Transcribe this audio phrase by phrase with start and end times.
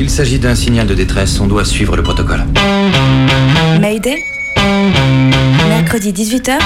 [0.00, 2.44] Il s'agit d'un signal de détresse, on doit suivre le protocole.
[3.80, 4.22] Mayday
[5.68, 6.56] Mercredi 18h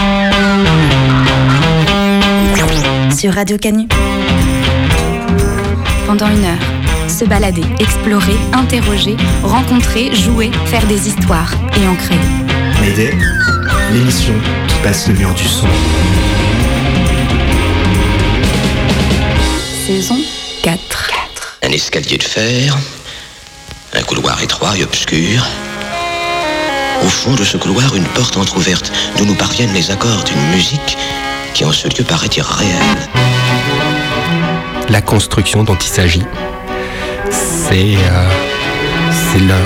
[3.17, 3.89] sur Radio Canu.
[6.07, 12.19] Pendant une heure, se balader, explorer, interroger, rencontrer, jouer, faire des histoires et en créer.
[12.83, 13.17] Mayday,
[13.95, 14.35] l'émission
[14.69, 15.69] qui passe le mur du son.
[19.87, 20.19] Saison
[20.63, 21.13] 4.
[21.63, 22.77] Un escalier de fer,
[23.95, 25.47] un couloir étroit et obscur.
[27.03, 30.97] Au fond de ce couloir, une porte entr'ouverte, d'où nous parviennent les accords d'une musique
[31.55, 33.09] qui en ce lieu paraît irréelle.
[34.89, 36.25] La construction dont il s'agit,
[37.31, 38.29] c'est euh,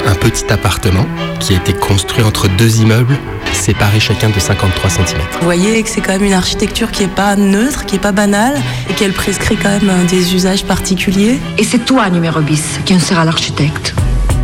[0.07, 1.07] un petit appartement
[1.41, 3.17] qui a été construit entre deux immeubles
[3.53, 5.21] séparés chacun de 53 cm.
[5.33, 8.13] Vous voyez que c'est quand même une architecture qui est pas neutre, qui est pas
[8.13, 11.39] banale et qu'elle prescrit quand même euh, des usages particuliers.
[11.59, 13.95] Et c'est toi, numéro bis, qui en sera l'architecte.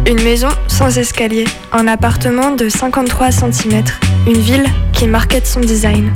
[0.06, 3.84] Une maison sans escalier, un appartement de 53 cm,
[4.26, 6.12] une ville qui marquette son design.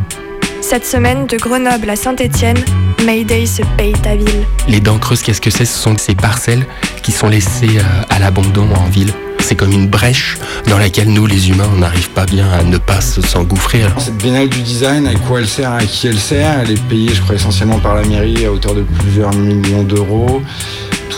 [0.61, 2.59] Cette semaine, de Grenoble à Saint-Étienne,
[3.05, 4.45] Mayday se paye ta ville.
[4.69, 5.65] Les dents creuses, qu'est-ce que c'est?
[5.65, 6.67] Ce sont ces parcelles
[7.03, 9.13] qui sont laissées euh, à l'abandon en ville.
[9.39, 12.79] C'est comme une brèche dans laquelle nous, les humains, on n'arrive pas bien à ne
[12.79, 13.83] pas se- s'engouffrer.
[13.99, 16.59] Cette biennale du design, à quoi elle sert, à qui elle sert?
[16.63, 20.43] Elle est payée, je crois, essentiellement par la mairie à hauteur de plusieurs millions d'euros.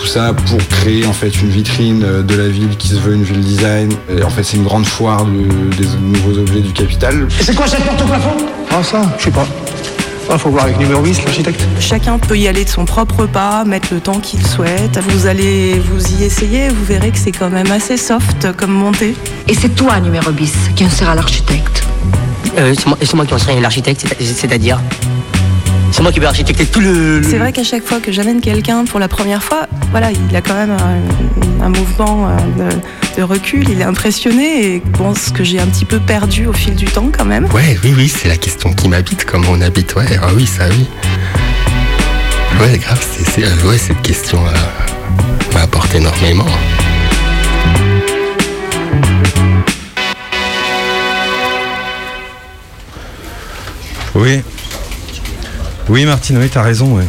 [0.00, 3.14] Tout ça pour créer en fait une vitrine euh, de la ville qui se veut
[3.14, 3.91] une ville design.
[4.16, 7.27] Et en fait, c'est une grande foire de- des nouveaux objets du capital.
[7.41, 8.36] Et c'est quoi cette porte au plafond?
[8.70, 9.46] Ah ça, je sais pas.
[10.30, 11.60] Ah, faut voir avec numéro 10, l'architecte.
[11.80, 14.98] Chacun peut y aller de son propre pas, mettre le temps qu'il souhaite.
[15.09, 19.15] Vous allez vous y essayer, vous verrez que c'est quand même assez soft comme montée.
[19.48, 21.82] Et c'est toi, numéro bis, qui en sera l'architecte.
[22.59, 24.78] Euh, c'est moi, c'est moi qui en serai l'architecte, c'est- c'est-à-dire
[25.91, 27.19] C'est moi qui vais architecter tout le...
[27.21, 30.37] le- C'est vrai qu'à chaque fois que j'amène quelqu'un pour la première fois, voilà, il
[30.37, 32.76] a quand même un, un mouvement euh, de,
[33.19, 36.53] de recul, il est impressionné et bon, ce que j'ai un petit peu perdu au
[36.53, 37.47] fil du temps quand même.
[37.53, 40.65] ouais, oui, oui, c'est la question qui m'habite, comment on habite, ouais, ah oui, ça
[40.71, 40.87] oui.
[42.60, 44.50] Ouais, grave, c'est, c'est- euh, ouais, cette question euh,
[45.54, 46.47] m'apporte énormément.
[54.15, 54.43] Oui.
[55.88, 57.06] Oui, Martine, oui, t'as raison, ouais.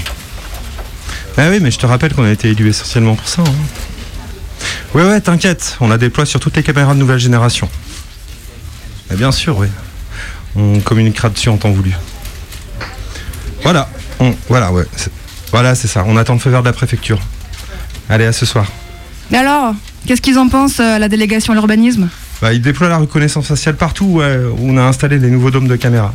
[1.38, 3.42] Ah oui, mais je te rappelle qu'on a été élu essentiellement pour ça.
[3.42, 3.54] hein.
[4.94, 7.70] Ouais, ouais, t'inquiète, on la déploie sur toutes les caméras de nouvelle génération.
[9.10, 9.68] Mais bien sûr, oui.
[10.56, 11.94] On communiquera dessus en temps voulu.
[13.64, 13.90] Voilà,
[14.20, 14.86] on- voilà, ouais.
[15.52, 16.04] Voilà, c'est ça.
[16.08, 17.20] On attend le feu vert de la préfecture.
[18.10, 18.66] Allez, à ce soir.
[19.32, 19.74] Mais alors,
[20.08, 22.10] qu'est-ce qu'ils en pensent, euh, la délégation à l'urbanisme?
[22.42, 25.68] Bah, ils déploient la reconnaissance faciale partout ouais, où on a installé les nouveaux dômes
[25.68, 26.14] de caméra.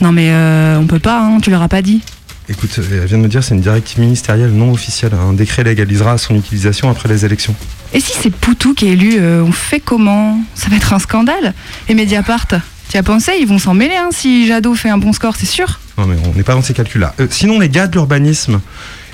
[0.00, 2.02] Non mais euh, on peut pas, hein, tu leur as pas dit.
[2.50, 5.12] Écoute, elle vient de me dire c'est une directive ministérielle non officielle.
[5.14, 7.54] Un décret légalisera son utilisation après les élections.
[7.92, 10.40] Et si c'est Poutou qui est élu, euh, on fait comment?
[10.54, 11.52] Ça va être un scandale.
[11.88, 12.46] Et Mediapart,
[12.88, 15.46] tu as pensé, ils vont s'en mêler hein, si Jadot fait un bon score, c'est
[15.46, 15.78] sûr.
[15.98, 17.14] Non mais on n'est pas dans ces calculs-là.
[17.20, 18.60] Euh, sinon, les gars de l'urbanisme,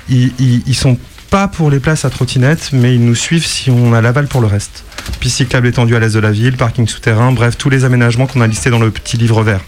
[0.07, 0.97] ils, ils, ils sont
[1.29, 4.39] pas pour les places à trottinettes, mais ils nous suivent si on a l'aval pour
[4.39, 4.85] le reste.
[5.19, 8.39] Piste cyclable étendue à l'est de la ville, parking souterrain, bref, tous les aménagements qu'on
[8.39, 9.59] a listés dans le petit livre vert.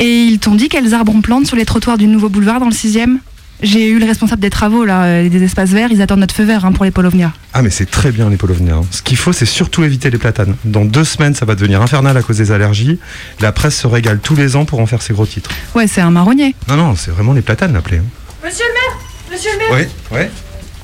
[0.00, 2.66] Et ils t'ont dit quels arbres on plante sur les trottoirs du nouveau boulevard dans
[2.68, 3.18] le 6ème
[3.62, 6.44] J'ai eu le responsable des travaux, là, euh, des espaces verts, ils attendent notre feu
[6.44, 7.32] vert hein, pour les polovnia.
[7.52, 8.78] Ah mais c'est très bien les polovniens.
[8.78, 8.84] hein.
[8.90, 10.56] Ce qu'il faut, c'est surtout éviter les platanes.
[10.64, 12.98] Dans deux semaines, ça va devenir infernal à cause des allergies.
[13.40, 15.50] La presse se régale tous les ans pour en faire ses gros titres.
[15.74, 16.54] Ouais, c'est un marronnier.
[16.68, 17.98] Non, non, c'est vraiment les platanes l'appelé.
[17.98, 18.04] Hein.
[18.44, 18.98] Monsieur le maire
[19.30, 20.30] Monsieur le maire Oui, ouais.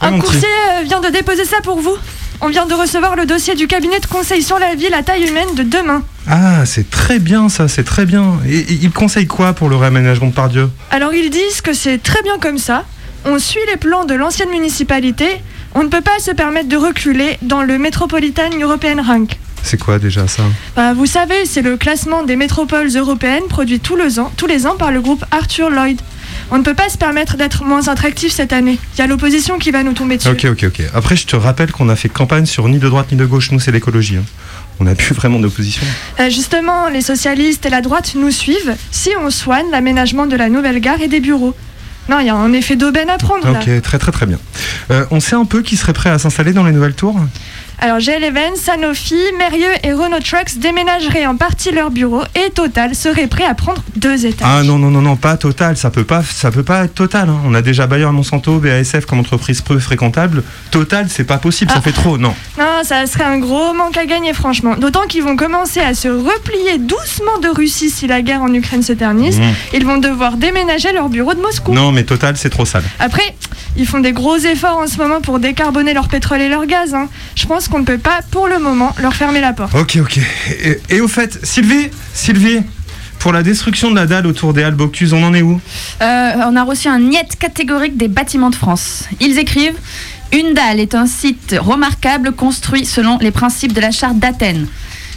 [0.02, 1.96] Un coursier euh, vient de déposer ça pour vous.
[2.40, 5.26] On vient de recevoir le dossier du cabinet de conseil sur la ville à taille
[5.26, 6.02] humaine de demain.
[6.28, 8.34] Ah, c'est très bien ça, c'est très bien.
[8.46, 10.70] Et, et ils conseillent quoi pour le réaménagement de Pardieu?
[10.90, 12.84] Alors ils disent que c'est très bien comme ça.
[13.24, 15.26] On suit les plans de l'ancienne municipalité.
[15.74, 19.38] On ne peut pas se permettre de reculer dans le Metropolitan European Rank.
[19.62, 20.44] C'est quoi déjà ça?
[20.76, 24.66] Bah, vous savez, c'est le classement des métropoles européennes produit tous les ans, tous les
[24.66, 26.00] ans par le groupe Arthur Lloyd.
[26.50, 28.78] On ne peut pas se permettre d'être moins attractif cette année.
[28.94, 30.28] Il y a l'opposition qui va nous tomber dessus.
[30.28, 30.82] Ok, ok, ok.
[30.94, 33.50] Après, je te rappelle qu'on a fait campagne sur ni de droite ni de gauche.
[33.50, 34.16] Nous, c'est l'écologie.
[34.16, 34.24] hein.
[34.78, 35.82] On n'a plus vraiment d'opposition.
[36.20, 40.48] Euh, justement, les socialistes et la droite nous suivent si on soigne l'aménagement de la
[40.48, 41.54] nouvelle gare et des bureaux.
[42.08, 43.58] Non, il y a un effet d'aubaine à prendre là.
[43.58, 44.38] Ok, très très très bien.
[44.92, 47.18] Euh, on sait un peu qui serait prêt à s'installer dans les nouvelles tours?
[47.78, 53.26] Alors GL Sanofi, Mérieux et Renault Trucks déménageraient en partie leur bureau et Total serait
[53.26, 54.48] prêt à prendre deux étages.
[54.50, 57.28] Ah non, non, non, non, pas Total, ça peut pas, ça peut pas être Total.
[57.28, 57.38] hein.
[57.44, 60.42] On a déjà Bayer Monsanto, BASF comme entreprise peu fréquentable.
[60.70, 61.82] Total, c'est pas possible, ça Ah.
[61.82, 62.34] fait trop, non.
[62.58, 64.74] Non, ça serait un gros manque à gagner, franchement.
[64.76, 68.82] D'autant qu'ils vont commencer à se replier doucement de Russie si la guerre en Ukraine
[68.82, 69.38] s'éternise.
[69.38, 69.42] Mmh.
[69.74, 71.74] Ils vont devoir déménager leur bureau de Moscou.
[71.74, 72.84] Non, mais Total, c'est trop sale.
[72.98, 73.34] Après,
[73.76, 76.94] ils font des gros efforts en ce moment pour décarboner leur pétrole et leur gaz.
[76.94, 77.08] hein.
[77.34, 79.74] Je pense qu'on ne peut pas, pour le moment, leur fermer la porte.
[79.74, 80.18] Ok, ok.
[80.62, 82.60] Et, et au fait, Sylvie, Sylvie,
[83.18, 85.60] pour la destruction de la dalle autour des Halles Bocuse, on en est où?
[86.02, 89.04] Euh, on a reçu un niet catégorique des bâtiments de France.
[89.20, 89.76] Ils écrivent
[90.32, 94.66] Une dalle est un site remarquable construit selon les principes de la charte d'Athènes.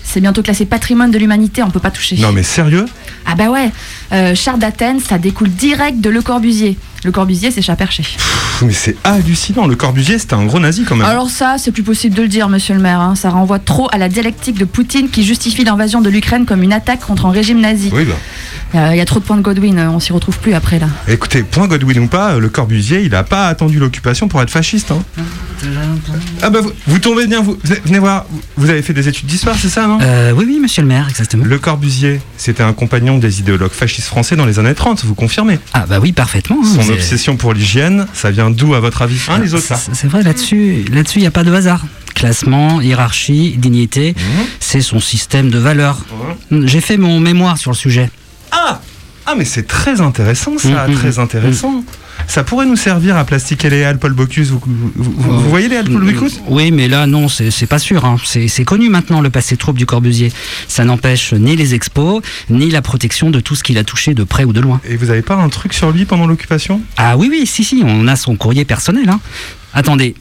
[0.04, 2.18] C'est bientôt classé patrimoine de l'humanité, on peut pas toucher.
[2.18, 2.86] Non, mais sérieux?
[3.28, 3.72] Ah bah ouais,
[4.12, 6.78] euh, charte d'Athènes, ça découle direct de Le Corbusier.
[7.06, 8.04] Le Corbusier, c'est chat perché.
[8.04, 9.68] Pff, Mais c'est hallucinant.
[9.68, 11.08] Le Corbusier, c'était un gros nazi quand même.
[11.08, 13.00] Alors ça, c'est plus possible de le dire, monsieur le maire.
[13.00, 13.16] hein.
[13.16, 16.74] Ça renvoie trop à la dialectique de Poutine qui justifie l'invasion de l'Ukraine comme une
[16.74, 17.90] attaque contre un régime nazi.
[17.94, 18.16] Oui, bah.
[18.74, 20.38] Il y a- il y a trop de points de Godwin, euh, on s'y retrouve
[20.40, 20.88] plus après là.
[21.08, 24.92] Écoutez, point Godwin ou pas, le Corbusier, il a pas attendu l'occupation pour être fasciste.
[24.92, 25.02] hein.
[26.42, 29.26] Ah bah vous, vous tombez bien, vous venez- voir, vous- vous avez fait des études
[29.26, 29.98] d'histoire, c'est ça, non?
[30.02, 31.44] Euh, oui, oui, monsieur le maire, exactement.
[31.46, 35.60] Le Corbusier, c'était un compagnon des idéologues fascistes français dans les années 30, vous confirmez
[35.74, 36.57] Ah bah oui, parfaitement.
[36.63, 39.19] hein, Son c'est- obsession pour l'hygiène, ça vient d'où à votre avis?
[39.30, 41.86] Hein, les autres là C'est vrai, là-dessus, là-dessus, il n'y a pas de hasard.
[42.16, 44.46] Classement, hiérarchie, dignité, Mhm.
[44.60, 46.00] c'est son système de valeurs.
[46.51, 48.10] J'ai fait mon mémoire sur le sujet.
[48.51, 48.81] Ah
[49.25, 50.96] Ah mais c'est très intéressant ça, Mhm.
[50.96, 51.84] très intéressant.
[52.30, 54.52] Ça pourrait nous servir à plastiquer les Paul Bocuse.
[54.52, 57.80] Vous, vous- vous- vous voyez les halles Paul Bocuse Oui, mais là, non, c'est pas
[57.80, 58.06] sûr.
[58.06, 58.18] hein.
[58.24, 60.31] C'est connu maintenant le passé trouble du Corbusier.
[60.68, 62.22] Ça n'empêche ni les expos,
[62.52, 64.80] ni la protection de tout ce qu'il a touché de près ou de loin.
[64.88, 66.81] Et vous avez pas un truc sur lui pendant l'occupation?
[66.98, 69.10] Ah oui, oui, si, si, on a son courrier personnel.
[69.10, 69.20] hein.
[69.74, 70.14] Attendez,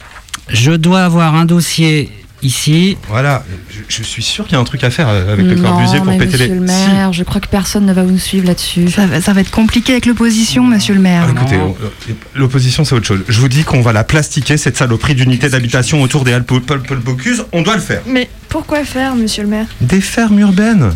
[0.49, 2.09] je dois avoir un dossier
[2.41, 2.97] ici.
[3.07, 5.55] Voilà, je, je suis sûr qu'il y a un truc à faire euh, avec le
[5.55, 6.59] Corbusier pour mais péter monsieur les.
[6.59, 6.73] le Si.
[6.73, 8.89] maire, je crois que personne ne va vous suivre là-dessus.
[8.89, 11.25] Ça, va- ça va être compliqué avec l'opposition, monsieur le maire.
[11.27, 13.21] Ah, écoutez, euh, l'opposition c'est autre chose.
[13.27, 16.61] Je vous dis qu'on va la plastiquer, cette saloperie d'unité d'habitation autour des halles Paul,
[16.61, 17.45] Paul- Paul Bocuse.
[17.51, 18.01] On doit le faire.
[18.07, 19.65] Mais pourquoi faire, monsieur le maire?
[19.81, 20.91] Des fermes urbaines.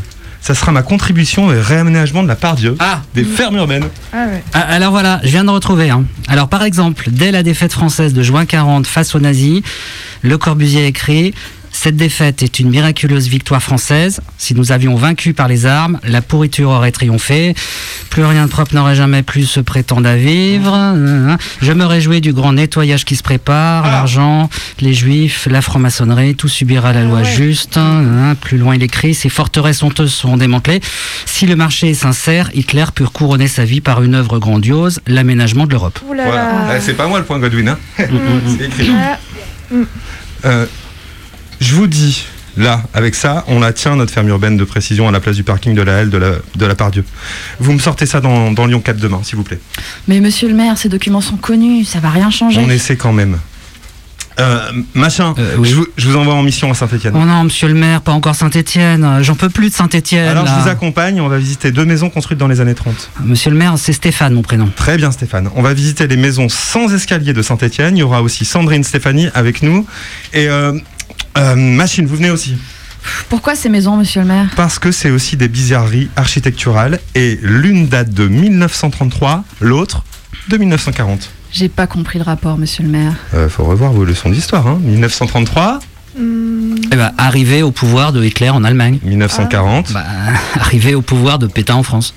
[0.45, 2.75] Ça sera ma contribution au réaménagement de la part Dieu.
[2.79, 3.87] Ah Des fermes urbaines.
[4.11, 4.43] Ah ouais.
[4.51, 5.89] Ah, alors voilà, je viens de retrouver.
[5.89, 6.03] hein.
[6.27, 9.61] Alors par exemple, dès la défaite française de juin 40 face aux nazis,
[10.21, 11.33] Le Corbusier écrit
[11.73, 14.21] Cette défaite est une miraculeuse victoire française.
[14.37, 17.55] Si nous avions vaincu par les armes, la pourriture aurait triomphé.
[18.09, 20.95] Plus rien de propre n'aurait jamais plus se prétendre à vivre.
[21.61, 23.83] Je me réjouis du grand nettoyage qui se prépare.
[23.83, 24.49] L'argent,
[24.79, 27.79] les juifs, la franc-maçonnerie, tout subira la loi juste.
[28.39, 30.79] Plus loin il écrit Ces forteresses honteuses seront démantelées.
[31.25, 35.65] Si le marché est sincère, Hitler put couronner sa vie par une œuvre grandiose, l'aménagement
[35.65, 35.99] de l'Europe.
[36.05, 36.77] Voilà.
[36.77, 37.69] Eh, c'est pas moi le point Godwin.
[37.69, 38.91] Hein c'est écrit.
[38.95, 39.17] Ah,
[39.71, 39.83] mm.
[40.45, 40.65] Euh,
[41.63, 42.25] je vous dis,
[42.57, 45.43] là, avec ça, on la tient, notre ferme urbaine de précision, à la place du
[45.43, 47.05] parking de la L de la, de la Pardieu.
[47.59, 49.59] Vous me sortez ça dans, dans Lyon 4 demain, s'il vous plaît.
[50.07, 52.59] Mais monsieur le maire, ces documents sont connus, ça va rien changer.
[52.63, 53.39] On essaie quand même.
[54.39, 57.13] Euh, machin, je, vous, je vous envoie en mission à Saint-Etienne.
[57.15, 59.19] Oh non, monsieur le maire, pas encore Saint-Étienne.
[59.21, 60.27] J'en peux plus de Saint-Étienne.
[60.27, 63.11] Alors je vous accompagne, on va visiter deux maisons construites dans les années 30.
[63.23, 64.69] Monsieur le maire, c'est Stéphane, mon prénom.
[64.75, 65.49] Très bien Stéphane.
[65.55, 67.95] On va visiter les maisons sans escalier de Saint-Etienne.
[67.95, 69.85] Il y aura aussi Sandrine Stéphanie avec nous.
[70.33, 70.73] Et euh,
[71.37, 72.55] euh, Machine, vous venez aussi.
[73.29, 74.49] Pourquoi ces maisons, monsieur le maire?
[74.55, 76.99] Parce que c'est aussi des bizarreries architecturales.
[77.15, 80.03] Et l'une date de 1933, l'autre
[80.49, 81.29] de 1940.
[81.51, 83.13] J'ai pas compris le rapport, monsieur le maire.
[83.33, 84.65] Euh, faut revoir vos leçons d'histoire.
[84.67, 84.79] Hein.
[84.81, 85.79] 1933,
[86.17, 88.99] Eh ben, arrivé au pouvoir de Hitler en Allemagne.
[89.03, 89.91] 1940.
[89.93, 90.03] Bah,
[90.59, 92.13] arrivé au pouvoir de Pétain en France.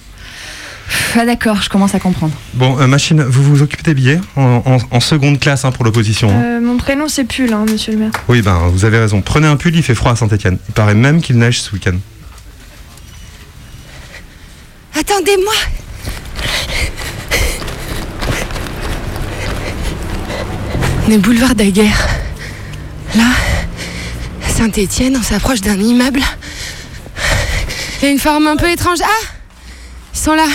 [1.18, 2.32] Ah d'accord, je commence à comprendre.
[2.54, 5.84] Bon, euh, Machine, vous vous occupez des billets en, en- en seconde classe hein, pour
[5.84, 6.28] l'opposition.
[6.30, 6.42] hein.
[6.44, 8.10] Euh, mon prénom c'est Pull, hein, monsieur le maire.
[8.28, 9.20] Oui, ben vous avez raison.
[9.22, 10.58] Prenez un pull, il fait froid à Saint-Etienne.
[10.68, 11.96] Il paraît même qu'il neige ce week-end.
[14.98, 15.52] Attendez-moi
[21.06, 22.08] On est boulevard Daguerre.
[23.16, 23.24] Là,
[24.48, 26.20] Saint-Étienne, on s'approche d'un immeuble.
[28.00, 28.98] Il y a une forme un peu étrange.
[29.02, 29.26] Ah
[30.14, 30.46] Ils sont là.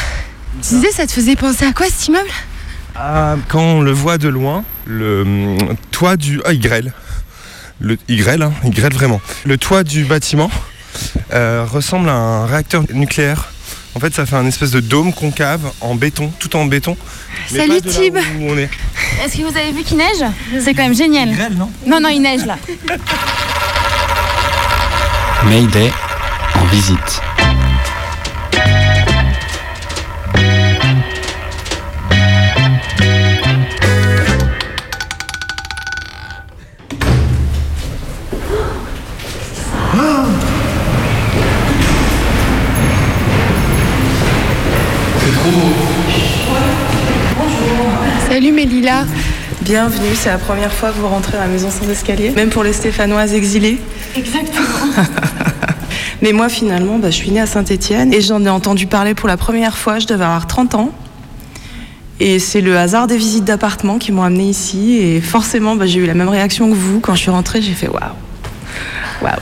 [0.61, 2.29] Tu disais, ça te faisait penser à quoi cet immeuble?
[2.95, 6.41] Ah, quand on le voit de loin, le hum, toit du.
[6.45, 6.93] Ah, il grêle.
[7.79, 9.21] Le, il grêle, hein, il grêle vraiment.
[9.45, 10.51] Le toit du bâtiment
[11.33, 13.51] euh, ressemble à un réacteur nucléaire.
[13.95, 16.95] En fait, ça fait un espèce de dôme concave en béton, tout en béton.
[17.51, 18.17] mais Salut Tib.
[18.17, 18.69] où on est.
[19.23, 20.23] Est-ce que vous avez vu qu'il neige?
[20.63, 21.29] C'est quand même génial.
[21.57, 21.69] non?
[21.87, 22.57] Non, non, il neige là.
[25.45, 25.91] Mayday
[26.55, 27.21] en visite.
[48.81, 49.05] Mélila.
[49.61, 52.63] Bienvenue, c'est la première fois que vous rentrez à la maison sans escalier, même pour
[52.63, 53.79] les Stéphanoises exilées.
[54.15, 54.65] Exactement.
[56.23, 59.27] Mais moi finalement, bah, je suis née à Saint-Étienne et j'en ai entendu parler pour
[59.27, 60.91] la première fois, je devais avoir 30 ans.
[62.19, 64.97] Et c'est le hasard des visites d'appartements qui m'ont amené ici.
[64.99, 67.01] Et forcément, bah, j'ai eu la même réaction que vous.
[67.01, 68.01] Quand je suis rentrée, j'ai fait waouh.
[69.21, 69.35] Waouh.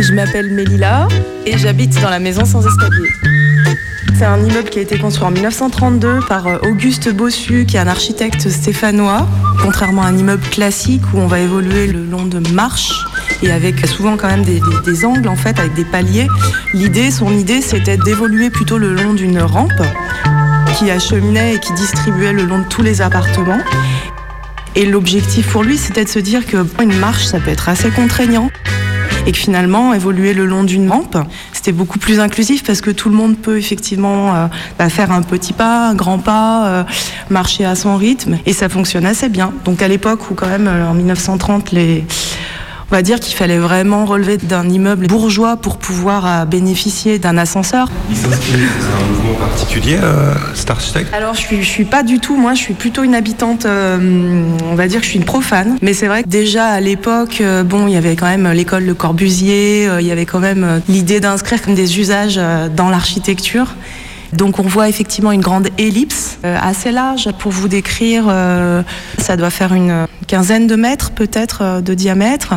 [0.00, 1.08] Je m'appelle Mélila
[1.44, 3.39] et j'habite dans la maison sans escalier.
[4.18, 7.80] C'est un immeuble qui a été construit en 1932 par euh, Auguste Bossu, qui est
[7.80, 9.26] un architecte stéphanois.
[9.62, 12.92] Contrairement à un immeuble classique où on va évoluer le long de marches
[13.42, 16.26] et avec souvent quand même des, angles en fait, avec des paliers.
[16.74, 19.82] L'idée, son idée, c'était d'évoluer plutôt le long d'une rampe
[20.78, 23.60] qui acheminait et qui distribuait le long de tous les appartements.
[24.76, 27.90] Et l'objectif pour lui, c'était de se dire que une marche, ça peut être assez
[27.90, 28.50] contraignant.
[29.26, 31.16] Et que finalement, évoluer le long d'une rampe,
[31.52, 34.46] c'était beaucoup plus inclusif parce que tout le monde peut effectivement euh,
[34.78, 36.84] bah, faire un petit pas, un grand pas, euh,
[37.28, 38.38] marcher à son rythme.
[38.46, 39.52] Et ça fonctionne assez bien.
[39.64, 42.04] Donc à l'époque où quand même, euh, en 1930, les...
[42.92, 47.38] On va dire qu'il fallait vraiment relever d'un immeuble bourgeois pour pouvoir euh, bénéficier d'un
[47.38, 47.88] ascenseur.
[48.10, 51.14] Il s'inscrit dans un mouvement particulier, euh, cet architecte?
[51.14, 54.44] Alors je suis, je suis pas du tout, moi je suis plutôt une habitante, euh,
[54.68, 55.78] on va dire que je suis une profane.
[55.82, 58.84] Mais c'est vrai que déjà à l'époque, euh, bon, il y avait quand même l'école
[58.84, 62.68] Le Corbusier, euh, il y avait quand même euh, l'idée d'inscrire comme des usages euh,
[62.68, 63.76] dans l'architecture.
[64.32, 68.26] Donc on voit effectivement une grande ellipse euh, assez large pour vous décrire.
[68.28, 68.82] euh,
[69.18, 72.54] ça doit faire une quinzaine de mètres peut-être euh, de diamètre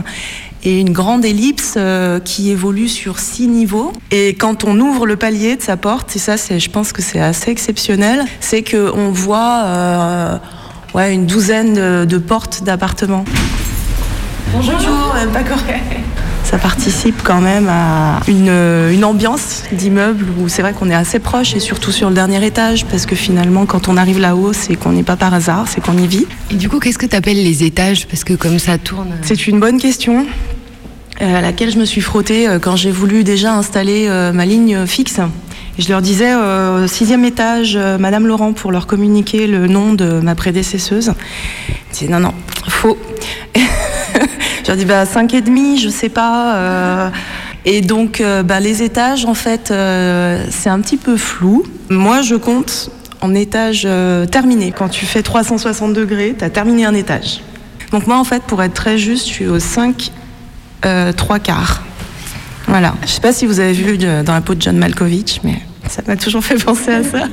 [0.63, 3.91] et une grande ellipse euh, qui évolue sur six niveaux.
[4.11, 7.01] Et quand on ouvre le palier de sa porte, et ça, c'est, je pense que
[7.01, 10.37] c'est assez exceptionnel, c'est que on voit euh,
[10.93, 13.25] ouais, une douzaine de, de portes d'appartements.
[14.53, 15.83] Bonjour, même pas correct.
[16.43, 21.17] Ça participe quand même à une, une ambiance d'immeuble où c'est vrai qu'on est assez
[21.19, 24.75] proche et surtout sur le dernier étage parce que finalement quand on arrive là-haut c'est
[24.75, 26.27] qu'on n'est pas par hasard, c'est qu'on y vit.
[26.51, 28.05] Et du coup, qu'est-ce que tu appelles les étages?
[28.07, 29.13] Parce que comme ça tourne.
[29.23, 30.27] C'est une bonne question
[31.21, 34.45] euh, à laquelle je me suis frottée euh, quand j'ai voulu déjà installer euh, ma
[34.45, 35.19] ligne fixe.
[35.79, 40.19] Je leur disais euh, sixième étage, euh, Madame Laurent, pour leur communiquer le nom de
[40.19, 41.13] ma prédécesseuse.
[41.67, 42.33] Je disais non, non,
[42.67, 42.97] faux.
[44.63, 46.55] Je leur dis bah cinq et demi, je sais pas.
[46.55, 47.09] euh.
[47.65, 51.63] et donc euh, bah, les étages, en fait, euh, c'est un petit peu flou.
[51.89, 52.89] Moi, je compte
[53.21, 53.87] en étage
[54.31, 54.73] terminé.
[54.75, 57.41] Quand tu fais 360 degrés, tu as terminé un étage.
[57.91, 60.11] Donc moi, en fait, pour être très juste, je suis au 5
[60.85, 61.83] euh, trois quarts.
[62.67, 62.95] Voilà.
[63.03, 66.01] Je sais pas si vous avez vu dans la peau de John Malkovich, mais ça
[66.07, 67.27] m'a toujours fait penser à ça.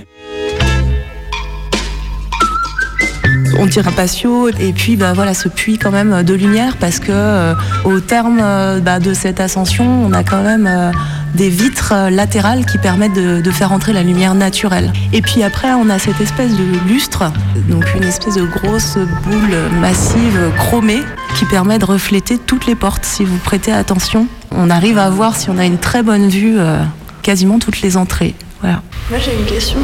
[3.60, 6.98] On tire un patio et puis bah voilà ce puits quand même de lumière parce
[6.98, 10.90] que euh, au terme euh, bah, de cette ascension on a quand même euh,
[11.34, 14.92] des vitres euh, latérales qui permettent de, faire entrer la lumière naturelle.
[15.12, 17.24] Et puis après on a cette espèce de lustre,
[17.68, 21.02] donc une espèce de grosse boule massive chromée
[21.36, 23.04] qui permet de refléter toutes les portes.
[23.04, 26.58] Si vous prêtez attention, on arrive à voir si on a une très bonne vue
[26.58, 26.78] euh,
[27.22, 28.34] quasiment toutes les entrées.
[28.60, 28.82] Voilà.
[29.10, 29.78] Moi j'ai une question.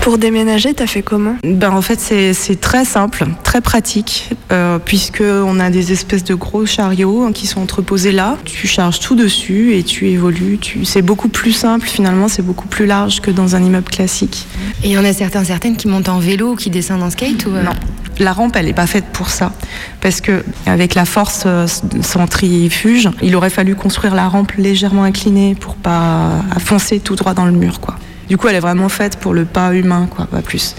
[0.00, 4.78] Pour déménager, t'as fait comment Ben en fait c'est c'est très simple, très pratique, euh,
[4.78, 8.38] puisque on a des espèces de gros chariots hein, qui sont entreposés là.
[8.46, 10.58] Tu charges tout dessus et tu évolues.
[10.58, 10.86] Tu...
[10.86, 14.46] C'est beaucoup plus simple finalement, c'est beaucoup plus large que dans un immeuble classique.
[14.82, 17.10] Et il y en a certains, certaines qui montent en vélo ou qui descendent en
[17.10, 17.72] skate ou euh, Non.
[18.18, 19.52] La rampe, elle n'est pas faite pour ça.
[20.00, 21.66] Parce que avec la force euh,
[22.00, 27.46] centrifuge, il aurait fallu construire la rampe légèrement inclinée pour pas foncer tout droit dans
[27.46, 27.96] le mur, quoi.
[28.30, 30.76] Du coup, elle est vraiment faite pour le pas humain, quoi, pas plus.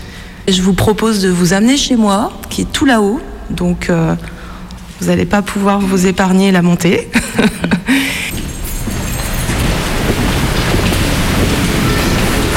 [0.47, 3.19] Et je vous propose de vous amener chez moi, qui est tout là-haut.
[3.49, 4.15] Donc, euh,
[5.01, 7.09] vous n'allez pas pouvoir vous épargner la montée.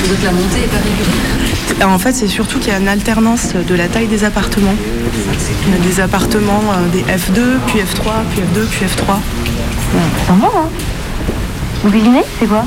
[0.08, 1.90] Donc la montée est pas régulière.
[1.90, 4.76] En fait, c'est surtout qu'il y a une alternance de la taille des appartements.
[5.66, 9.18] Il y a des appartements, euh, des F2, puis F3, puis F2, puis F3.
[10.28, 10.68] Ça va, hein
[11.82, 12.64] Vous cuisinez C'est quoi?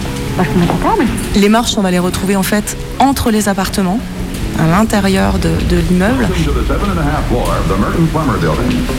[1.36, 4.00] Les marches, on va les retrouver en fait entre les appartements,
[4.60, 6.27] à l'intérieur de, de l'immeuble.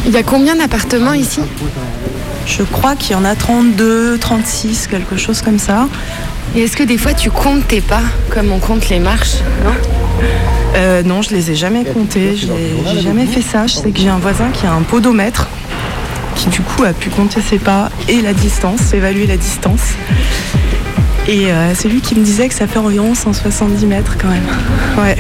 [0.07, 1.41] Il y a combien d'appartements ici?
[2.47, 5.87] Je crois qu'il y en a 32, 36, quelque chose comme ça.
[6.57, 9.37] Et est-ce que des fois tu comptes tes pas comme on compte les marches?
[9.65, 9.71] Non?
[10.77, 12.47] Euh, non, je les ai jamais comptés, je
[12.91, 13.67] j'ai jamais fait ça.
[13.67, 15.49] Je sais que j'ai un voisin qui a un podomètre
[16.37, 19.95] qui du coup a pu compter ses pas et la distance, évaluer la distance.
[21.29, 24.47] Et euh, c'est lui qui me disait que ça fait environ 170 mètres quand même.
[24.97, 25.17] Ouais.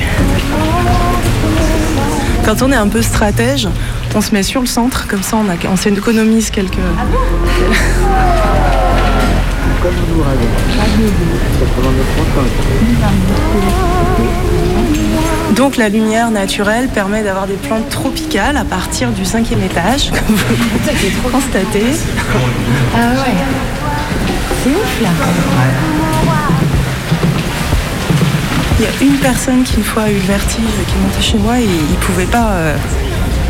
[2.46, 3.68] Quand on est un peu stratège,
[4.14, 6.78] on se met sur le centre, comme ça on, s'économise quelques.
[15.54, 20.36] Donc la lumière naturelle permet d'avoir des plantes tropicales à partir du cinquième étage, comme
[20.36, 21.84] vous pouvez constater.
[22.94, 23.87] Ah ouais.
[24.68, 25.08] C'est ouf là.
[28.78, 30.56] Il y a une personne qui une fois a eu le vertige,
[30.86, 32.50] qui est montée chez moi et il pouvait pas.
[32.52, 32.76] euh,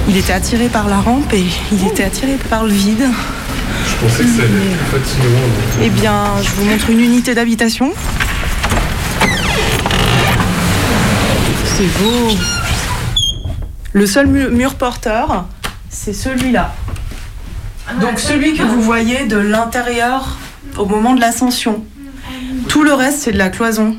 [0.08, 3.04] il était attiré par la rampe et il était attiré par le vide.
[3.86, 5.82] Je pensais que ça allait être plus fatigant.
[5.82, 7.90] Eh bien, je vous montre une unité d'habitation.
[11.64, 12.28] C'est beau.
[13.92, 15.46] Le seul mu- mur porteur,
[15.90, 16.72] c'est celui-là.
[18.00, 20.38] Donc celui que vous voyez de l'intérieur
[20.78, 21.84] au moment de l'ascension.
[22.68, 23.96] Tout le reste, c'est de la cloison.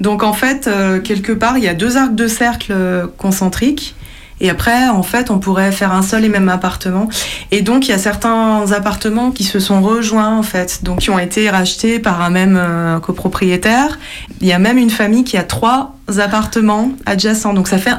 [0.00, 3.94] Donc en fait, euh, quelque part, il y a deux arcs de cercle euh, concentriques.
[4.42, 7.10] Et après, en fait, on pourrait faire un seul et même appartement.
[7.50, 11.10] Et donc, il y a certains appartements qui se sont rejoints, en fait, donc qui
[11.10, 13.98] ont été rachetés par un même euh, copropriétaire.
[14.40, 17.52] Il y a même une famille qui a trois appartements adjacents.
[17.52, 17.92] Donc, ça fait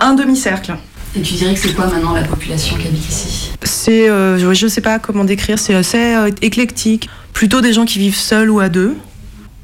[0.00, 0.76] un demi-cercle.
[1.16, 3.43] Et tu dirais que c'est quoi maintenant la population qui habite ici?
[3.62, 7.08] C'est, euh, je- je sais pas comment décrire, c'est assez euh, éclectique.
[7.32, 8.96] Plutôt des gens qui vivent seuls ou à deux.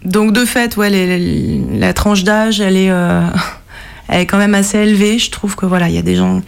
[0.04, 3.20] Donc de fait, ouais, les- les- la tranche d'âge, elle est, euh,
[4.09, 5.18] elle est quand même assez élevée.
[5.18, 6.40] Je trouve que voilà, il y a des gens,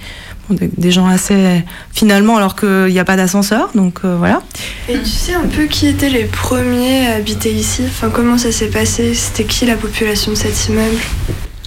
[0.48, 4.40] bon, des, des gens assez finalement, alors qu'il n'y a pas d'ascenseur, donc voilà.
[4.88, 7.82] Et tu sais un peu qui étaient les premiers à habiter ici?
[7.86, 9.14] Enfin, comment ça s'est passé?
[9.14, 10.96] C'était qui la population de cet immeuble?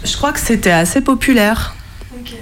[0.04, 1.76] Je crois que c'était assez populaire.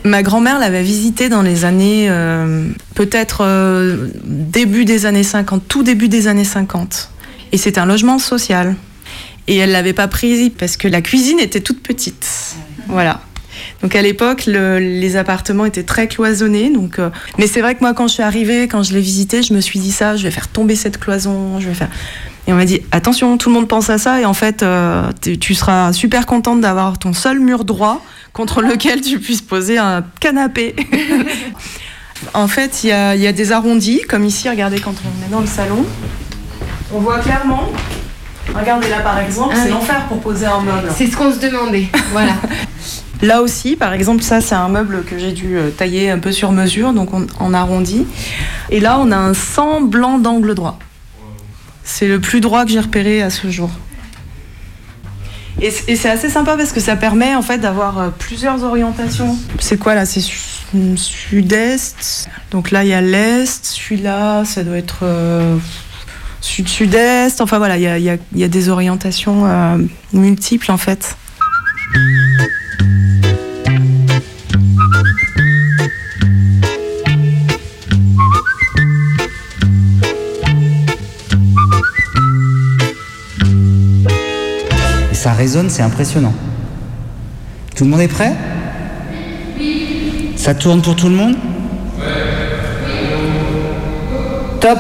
[0.04, 5.84] Ma grand-mère l'avait visité dans les années, euh, peut-être euh, début des années 50, tout
[5.84, 7.10] début des années 50.
[7.52, 8.76] Et c'était un logement social.
[9.48, 12.56] Et elle l'avait pas pris parce que la cuisine était toute petite.
[12.88, 13.22] Voilà.
[13.84, 16.70] Donc à l'époque, le- les appartements étaient très cloisonnés.
[16.70, 19.44] Donc, euh, mais c'est vrai que moi, quand je suis arrivée, quand je l'ai visité,
[19.44, 21.90] je me suis dit ça, je vais faire tomber cette cloison, je vais faire.
[22.48, 25.12] Et on m'a dit attention, tout le monde pense à ça et en fait, euh,
[25.22, 28.04] tu seras super contente d'avoir ton seul mur droit
[28.34, 30.76] contre lequel tu puisses poser un canapé.
[32.34, 35.26] en fait, il y a, il y a des arrondis, comme ici, regardez quand on
[35.28, 35.86] est dans le salon.
[36.94, 37.70] On voit clairement.
[38.54, 39.72] Regardez là par exemple, Ah c'est oui.
[39.72, 40.90] l'enfer pour poser un meuble.
[40.96, 41.88] C'est ce qu'on se demandait.
[42.12, 42.34] Voilà.
[43.24, 46.34] Là aussi, par exemple, ça c'est un meuble que j'ai dû euh, tailler un peu
[46.34, 48.06] sur mesure, donc on, on arrondit.
[48.70, 50.78] Et là, on a un semblant d'angle droit.
[51.86, 53.70] C'est le plus droit que j'ai repéré à ce jour.
[55.62, 59.38] Et c'est assez sympa parce que ça permet en fait d'avoir euh, plusieurs orientations.
[59.60, 60.06] C'est quoi là?
[60.06, 62.28] C'est su- sud-est.
[62.52, 63.64] Donc là, il y a l'est.
[63.66, 65.56] Celui-là, ça doit être euh,
[66.42, 67.40] sud-sud-est.
[67.40, 69.46] Enfin voilà, il y a, des orientations
[70.12, 71.16] multiples en fait.
[85.24, 86.34] Ça résonne, c'est impressionnant.
[87.78, 88.34] Tout le monde est prêt?
[90.36, 91.36] Ça tourne pour tout le monde?
[94.60, 94.80] Top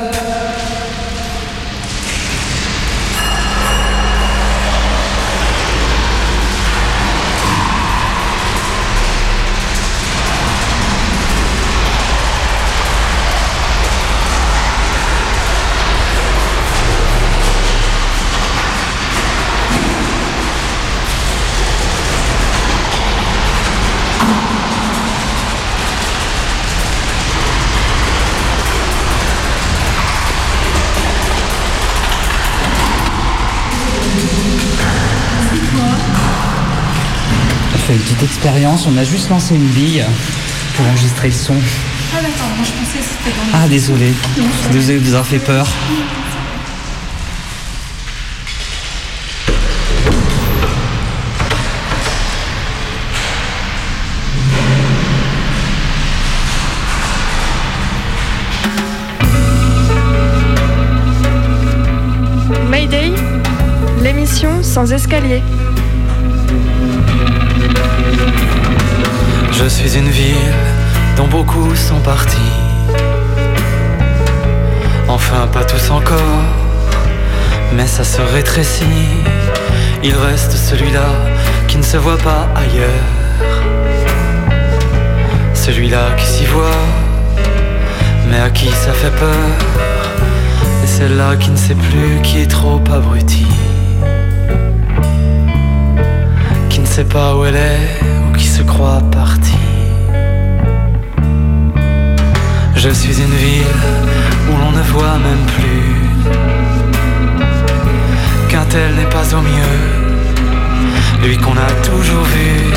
[38.23, 40.03] Expérience, on a juste lancé une bille
[40.75, 41.55] pour enregistrer le son.
[42.15, 44.13] Ah d'accord, moi je pensais que c'était dans Ah désolé,
[44.71, 45.67] désolé de vous avoir fait peur.
[62.69, 63.11] Mayday,
[64.01, 65.43] l'émission sans escalier.
[69.85, 70.53] Suis une ville
[71.17, 72.53] dont beaucoup sont partis.
[75.09, 76.43] Enfin, pas tous encore,
[77.75, 78.85] mais ça se rétrécit.
[80.01, 81.09] Il reste celui-là
[81.67, 83.07] qui ne se voit pas ailleurs.
[85.53, 86.81] Celui-là qui s'y voit,
[88.29, 89.45] mais à qui ça fait peur.
[90.83, 93.47] Et celle-là qui ne sait plus qui est trop abruti.
[96.69, 99.62] Qui ne sait pas où elle est ou qui se croit partie.
[102.85, 103.79] Je suis une ville
[104.49, 105.95] où l'on ne voit même plus
[108.49, 109.79] qu'un tel n'est pas au mieux.
[111.23, 112.73] Lui qu'on a toujours vu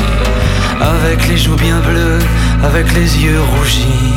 [0.79, 2.19] avec les joues bien bleues,
[2.63, 4.13] avec les yeux rougis,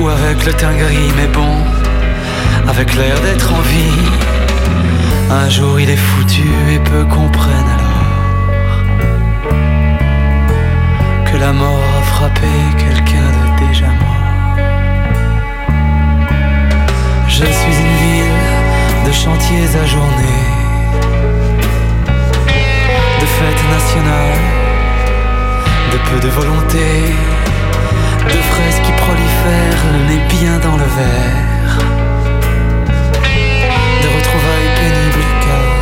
[0.00, 1.54] ou avec le teint gris mais bon,
[2.68, 4.02] avec l'air d'être en vie.
[5.30, 7.92] Un jour il est foutu et peu comprennent alors
[11.30, 13.31] que la mort a frappé quelqu'un
[17.44, 20.42] Je suis une ville de chantiers ajournés,
[23.20, 24.46] de fêtes nationales,
[25.92, 26.88] de peu de volonté,
[28.26, 31.78] de fraises qui prolifèrent, le nez bien dans le verre,
[34.02, 35.74] de retrouvailles pénibles car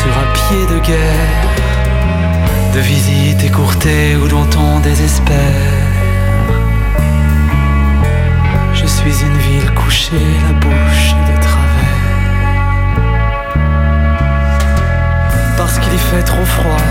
[0.00, 1.44] sur un pied de guerre,
[2.74, 5.83] de visites écourtées où dont on désespère.
[9.10, 12.04] Suis une ville couchée, la bouche de travers.
[15.58, 16.84] Parce qu'il y fait trop froid,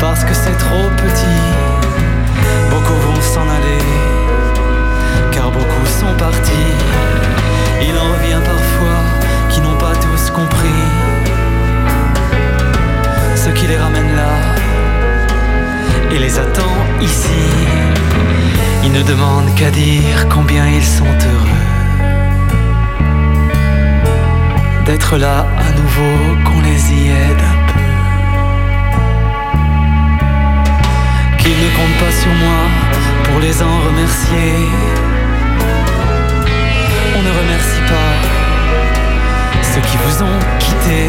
[0.00, 1.42] parce que c'est trop petit.
[2.70, 3.84] Beaucoup vont s'en aller,
[5.30, 6.72] car beaucoup sont partis.
[7.80, 9.02] Il en revient parfois
[9.50, 10.82] qui n'ont pas tous compris
[13.36, 14.75] ce qui les ramène là
[16.12, 17.42] et les attend ici.
[18.84, 21.66] Ils ne demandent qu'à dire combien ils sont heureux
[24.86, 27.90] d'être là à nouveau, qu'on les y aide un peu.
[31.38, 32.60] Qu'ils ne comptent pas sur moi
[33.24, 34.52] pour les en remercier.
[37.16, 38.14] On ne remercie pas
[39.62, 41.00] ceux qui vous ont quitté,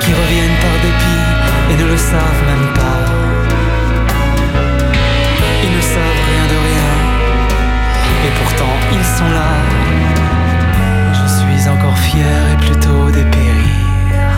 [0.00, 1.24] qui reviennent par dépit
[1.70, 3.37] et ne le savent même pas.
[5.64, 6.90] Ils ne savent rien de rien,
[8.26, 9.52] et pourtant ils sont là.
[11.12, 14.34] Je suis encore fier et plutôt dépérir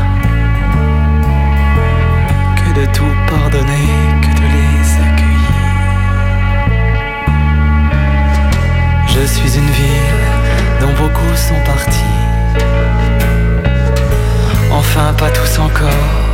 [2.56, 3.88] que de tout pardonner,
[4.22, 5.60] que de les accueillir.
[9.06, 10.26] Je suis une ville
[10.80, 12.16] dont beaucoup sont partis.
[14.72, 16.29] Enfin, pas tous encore,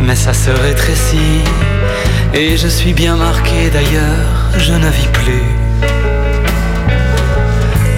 [0.00, 1.42] mais ça se rétrécit.
[2.34, 5.44] Et je suis bien marqué d'ailleurs, je ne vis plus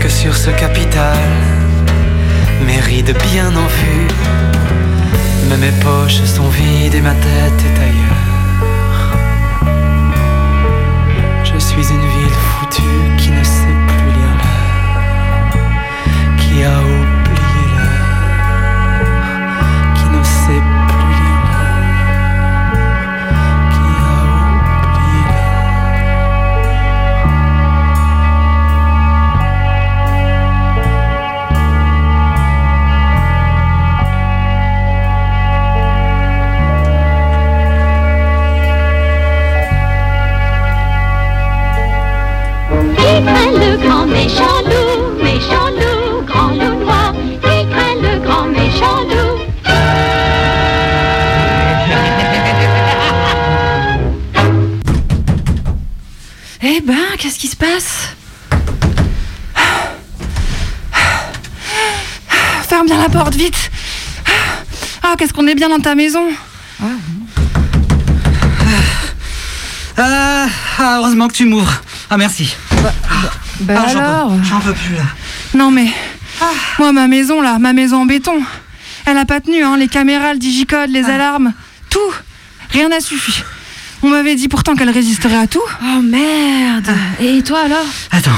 [0.00, 1.16] que sur ce capital,
[2.66, 4.08] mes rides bien en vue.
[5.48, 8.03] Mais mes poches sont vides et ma tête est ailleurs.
[65.14, 66.24] Ah, qu'est-ce qu'on est bien dans ta maison
[69.96, 71.82] Ah, ah, heureusement que tu m'ouvres.
[72.10, 72.52] Ah, merci.
[73.60, 74.32] Bah Ah, j'en peux- alors?
[74.42, 75.04] J'en peux plus là.
[75.54, 75.86] Non mais,
[76.80, 78.42] moi ma maison là, ma maison en béton,
[79.06, 81.52] elle a pas tenu, hein, les caméras, le digicode, les alarmes,
[81.90, 82.00] tout,
[82.70, 83.44] rien n'a suffi.
[84.02, 85.62] On m'avait dit pourtant qu'elle résisterait à tout.
[85.80, 87.86] Oh merde Et toi alors?
[88.10, 88.32] Attends,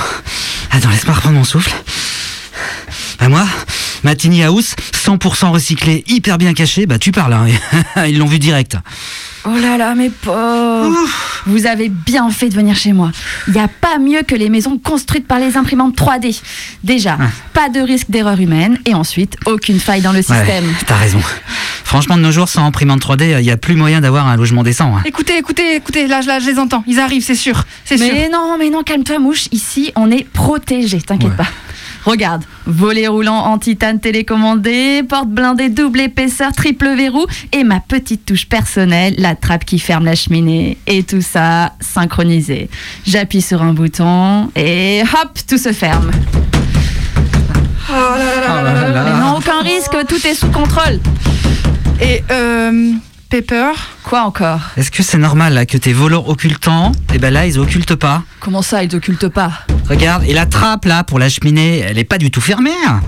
[0.72, 1.72] attends, laisse-moi reprendre mon souffle.
[3.18, 3.46] Bah moi,
[4.04, 4.74] ma tiny house,
[5.06, 7.46] 100% recyclée, hyper bien cachée, bah tu parles, hein.
[8.08, 8.76] ils l'ont vu direct.
[9.44, 10.98] Oh là là, mes pauvres
[11.46, 13.12] Vous avez bien fait de venir chez moi.
[13.46, 16.40] Il n'y a pas mieux que les maisons construites par les imprimantes 3D.
[16.82, 17.16] Déjà,
[17.52, 20.64] pas de risque d'erreur humaine et ensuite, aucune faille dans le système.
[20.64, 21.20] Ouais, t'as raison.
[21.84, 24.64] Franchement, de nos jours, sans imprimante 3D, il n'y a plus moyen d'avoir un logement
[24.64, 24.96] décent.
[24.96, 25.02] hein.
[25.04, 28.12] Écoutez, écoutez, écoutez, là, là je les entends, ils arrivent, c'est sûr, c'est sûr.
[28.12, 29.46] Mais non, mais non, calme-toi, mouche.
[29.52, 31.46] Ici, on est protégé, t'inquiète pas.
[32.06, 38.24] Regarde, volet roulant en titane télécommandé, porte blindée double épaisseur, triple verrou et ma petite
[38.24, 40.78] touche personnelle, la trappe qui ferme la cheminée.
[40.86, 42.70] Et tout ça synchronisé.
[43.04, 46.12] J'appuie sur un bouton et hop, tout se ferme.
[47.90, 47.94] Oh
[49.20, 51.00] non, aucun risque, tout est sous contrôle.
[52.00, 52.92] Et euh,
[53.30, 53.72] Pepper
[54.06, 57.58] Quoi encore Est-ce que c'est normal là, que tes voleurs occultants, et ben là, ils
[57.58, 59.50] occultent pas Comment ça, ils t'occultent pas
[59.90, 62.70] Regarde, et la trappe là pour la cheminée, elle est pas du tout fermée.
[62.86, 63.00] hein.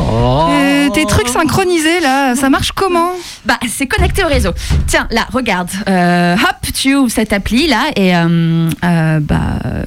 [0.00, 3.12] Euh, tes trucs synchronisés là, ça marche comment
[3.44, 4.50] Bah, c'est connecté au réseau.
[4.88, 5.70] Tiens, là, regarde.
[5.88, 9.40] Euh, hop, tu ouvres cette appli là et euh, euh, bah.
[9.64, 9.80] euh.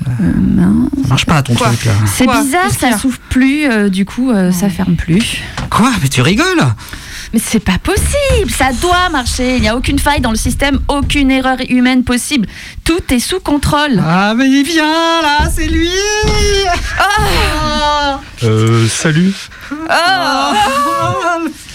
[1.04, 1.92] Ça marche pas ton Quoi truc là.
[2.06, 5.42] C'est bizarre, y ça s'ouvre plus, euh, du coup, euh, ça ferme plus.
[5.70, 5.92] Quoi?
[6.02, 6.62] Mais tu rigoles?
[7.34, 9.56] Mais c'est pas possible, ça doit marcher.
[9.56, 12.48] Il n'y a aucune faille dans le système, aucune erreur humaine possible.
[12.84, 14.02] Tout est sous contrôle.
[14.06, 15.90] Ah mais il vient là, c'est lui
[18.44, 19.34] Euh, salut.
[19.72, 19.76] Oh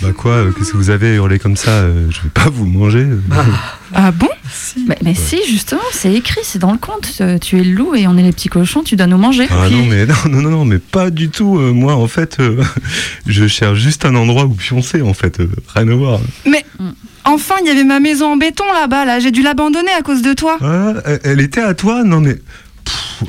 [0.03, 2.67] Bah quoi, euh, qu'est-ce que vous avez hurlé comme ça euh, Je vais pas vous
[2.67, 3.07] manger.
[3.07, 3.43] euh.
[3.95, 4.29] Ah bon
[4.87, 7.09] mais, mais si, justement, c'est écrit, c'est dans le compte.
[7.21, 9.47] Euh, Tu es le loup et on est les petits cochons, tu dois nous manger.
[9.51, 11.59] Ah non mais non non non non mais pas du tout.
[11.59, 12.63] euh, moi en fait, euh,
[13.27, 15.41] je cherche juste un endroit où pioncer en fait.
[15.41, 16.21] euh, rien à voir.
[16.47, 16.65] Mais
[17.25, 20.23] enfin, il y avait ma maison en béton là-bas, là, j'ai dû l'abandonner à cause
[20.23, 20.59] de toi.
[20.61, 20.95] Ah,
[21.25, 22.03] elle- était à toi?
[22.05, 22.37] Non mais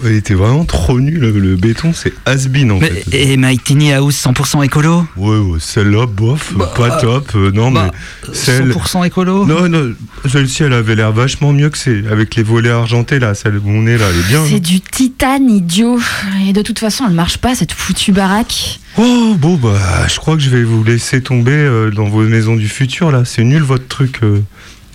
[0.03, 1.19] elle était vraiment trop nulle.
[1.19, 3.31] Le béton c'est has-been en Mais, fait.
[3.31, 5.05] Et My Tiny House 100% écolo?
[5.15, 7.31] Ouais, ouais, celle-là, bof, pas top.
[7.35, 7.91] euh, non, bah,
[8.27, 8.71] mais celle.
[8.71, 9.45] 100% écolo?
[9.45, 9.93] Non, non,
[10.29, 12.03] celle-ci, elle avait l'air vachement mieux que c'est.
[12.11, 14.43] Avec les volets argentés, là, celle où on est là, elle est bien.
[14.45, 15.99] C'est non du titane, idiot.
[16.47, 18.79] Et de toute façon, elle marche pas, cette foutue baraque.
[18.97, 22.55] Oh, bon, bah, je crois que je vais vous laisser tomber euh, dans vos maisons
[22.55, 23.23] du futur, là.
[23.25, 24.19] C'est nul, votre truc.
[24.23, 24.41] euh.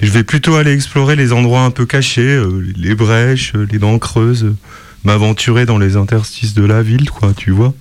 [0.00, 3.78] Je vais plutôt aller explorer les endroits un peu cachés, euh, les brèches, euh, les
[3.78, 4.54] dents creuses, euh,
[5.04, 7.74] m'aventurer dans les interstices de la ville, quoi, tu vois.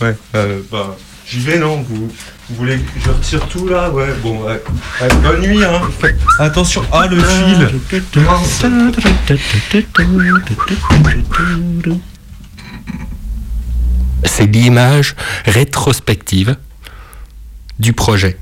[0.00, 2.08] Ouais, euh, bah, j'y vais, non vous,
[2.50, 3.90] vous voulez que je retire tout, là?
[3.90, 4.62] Ouais, bon, ouais.
[5.00, 5.80] Ouais, bonne nuit, hein.
[6.38, 7.80] Attention, ah, le fil
[14.24, 16.56] c'est l'image rétrospective
[17.78, 18.38] du projet.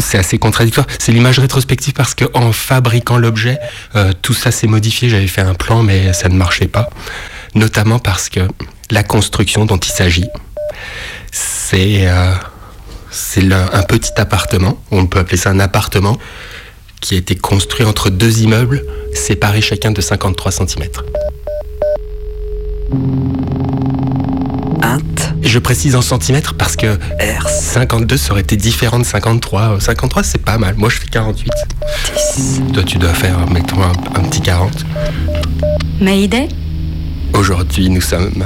[0.00, 0.86] C'est assez contradictoire.
[0.98, 3.58] C'est l'image rétrospective parce que en fabriquant l'objet,
[3.96, 5.08] euh, tout ça s'est modifié.
[5.08, 6.90] J'avais fait un plan, mais ça ne marchait pas.
[7.54, 8.40] Notamment parce que
[8.90, 10.28] la construction dont il s'agit,
[11.32, 12.34] c'est euh,
[13.10, 14.82] c'est un petit appartement.
[14.90, 16.16] On peut appeler ça un appartement
[17.00, 18.84] qui a été construit entre deux immeubles
[19.14, 20.84] séparés chacun de 53 cm.
[25.42, 26.98] Je précise en centimètres parce que
[27.48, 29.62] 52 ça aurait été différent de 53.
[29.62, 30.74] Euh, 53 c'est pas mal.
[30.76, 31.50] Moi je fais 48.
[32.72, 34.84] Toi tu dois faire, mettons, un, un petit 40.
[36.00, 36.48] Mayday?
[37.32, 38.44] Aujourd'hui nous sommes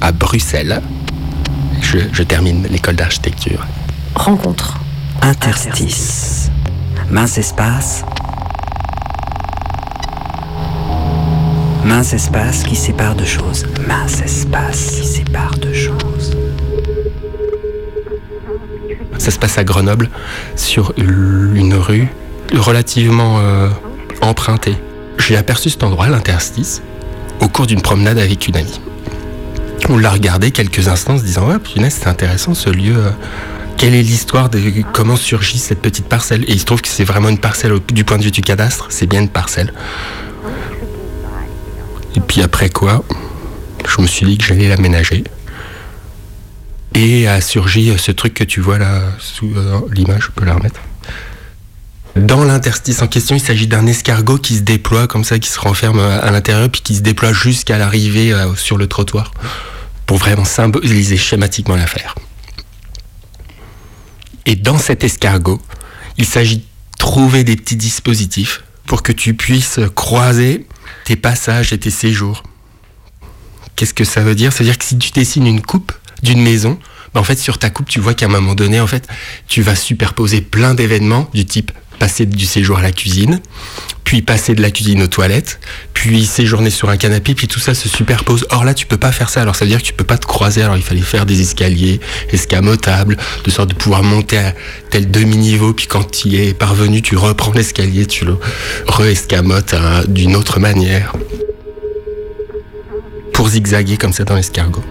[0.00, 0.80] à Bruxelles.
[1.80, 3.66] Je, je termine l'école d'architecture.
[4.14, 4.78] Rencontre.
[5.22, 6.50] Interstice.
[7.10, 8.04] Mince espace.
[11.84, 13.66] Mince espace qui sépare deux choses.
[13.86, 16.36] Mince espace qui sépare deux choses.
[19.18, 20.08] Ça se passe à Grenoble,
[20.56, 22.08] sur une rue
[22.54, 23.68] relativement euh,
[24.22, 24.76] empruntée.
[25.18, 26.82] J'ai aperçu cet endroit, l'interstice,
[27.40, 28.80] au cours d'une promenade avec une amie.
[29.88, 32.96] On l'a regardé quelques instants se disant Ouais, punaise, c'est intéressant ce lieu.
[32.96, 33.10] euh,
[33.76, 34.60] Quelle est l'histoire de
[34.92, 36.44] comment surgit cette petite parcelle?
[36.44, 38.86] Et il se trouve que c'est vraiment une parcelle du point de vue du cadastre,
[38.90, 39.72] c'est bien une parcelle.
[42.16, 43.04] Et puis après quoi,
[43.88, 45.24] je me suis dit que j'allais l'aménager.
[46.94, 50.44] Et a surgi euh, ce truc que tu vois là sous euh, l'image, je peux
[50.44, 50.80] la remettre.
[52.16, 55.60] Dans l'interstice en question, il s'agit d'un escargot qui se déploie comme ça, qui se
[55.60, 59.30] renferme à l'intérieur, puis qui se déploie jusqu'à l'arrivée euh, sur le trottoir,
[60.06, 62.16] pour vraiment symboliser schématiquement l'affaire.
[64.46, 65.60] Et dans cet escargot,
[66.18, 66.64] il s'agit de
[66.98, 70.66] trouver des petits dispositifs pour que tu puisses croiser
[71.04, 72.42] tes passages et tes séjours.
[73.76, 74.52] Qu'est-ce que ça veut dire?
[74.52, 76.78] Ça veut dire que si tu dessines une coupe d'une maison,
[77.14, 79.08] bah sur ta coupe, tu vois qu'à un moment donné, en fait,
[79.48, 83.40] tu vas superposer plein d'événements du type passer du séjour à la cuisine,
[84.04, 85.60] puis passer de la cuisine aux toilettes,
[85.94, 88.46] puis séjourner sur un canapé, puis tout ça se superpose.
[88.50, 89.42] Or là, tu peux pas faire ça.
[89.42, 90.62] Alors ça veut dire que tu peux pas te croiser.
[90.62, 92.00] Alors il fallait faire des escaliers
[92.32, 94.54] escamotables, de sorte de pouvoir monter à
[94.90, 98.36] tel demi-niveau, puis quand tu y es parvenu, tu reprends l'escalier, tu le
[98.88, 101.14] re-escamotes hein, d'une autre manière.
[103.34, 104.82] Pour zigzaguer comme ça dans l'escargot.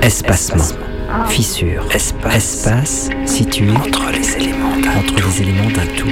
[0.00, 0.91] Espacement.
[1.28, 1.84] Fissure.
[1.94, 2.34] Espace.
[2.66, 6.08] Espace situé entre les éléments d'un entre les éléments d'un tout.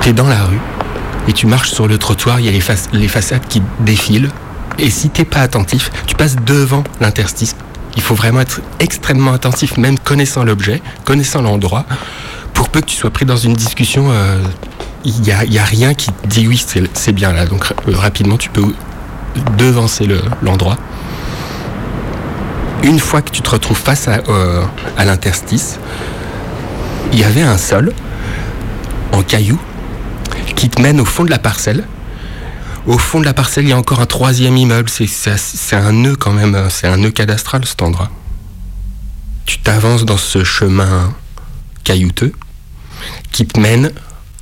[0.00, 0.60] T'es dans la rue
[1.26, 4.30] et tu marches sur le trottoir, il y a les, fac- les façades qui défilent.
[4.78, 7.56] Et si t'es pas attentif, tu passes devant l'interstice.
[7.96, 11.84] Il faut vraiment être extrêmement attentif, même connaissant l'objet, connaissant l'endroit,
[12.54, 14.06] pour peu que tu sois pris dans une discussion.
[14.10, 14.40] euh,
[15.04, 16.64] Il n'y a, rien qui te dit oui,
[16.94, 17.46] c'est bien là.
[17.46, 18.62] Donc euh, rapidement, tu peux
[19.56, 20.76] devancer le- l'endroit.
[22.84, 24.62] Une fois que tu te retrouves face à, euh,
[24.96, 25.78] à l'interstice,
[27.12, 27.92] il y avait un sol
[29.12, 29.58] en cailloux
[30.54, 31.84] qui te mène au fond de la parcelle.
[32.88, 34.88] Au fond de la parcelle, il y a encore un troisième immeuble.
[34.88, 38.10] C'est- un nœud quand même, euh, c'est un nœud cadastral cet endroit.
[39.44, 41.14] Tu t'avances dans ce chemin
[41.84, 42.32] caillouteux
[43.30, 43.92] qui te mène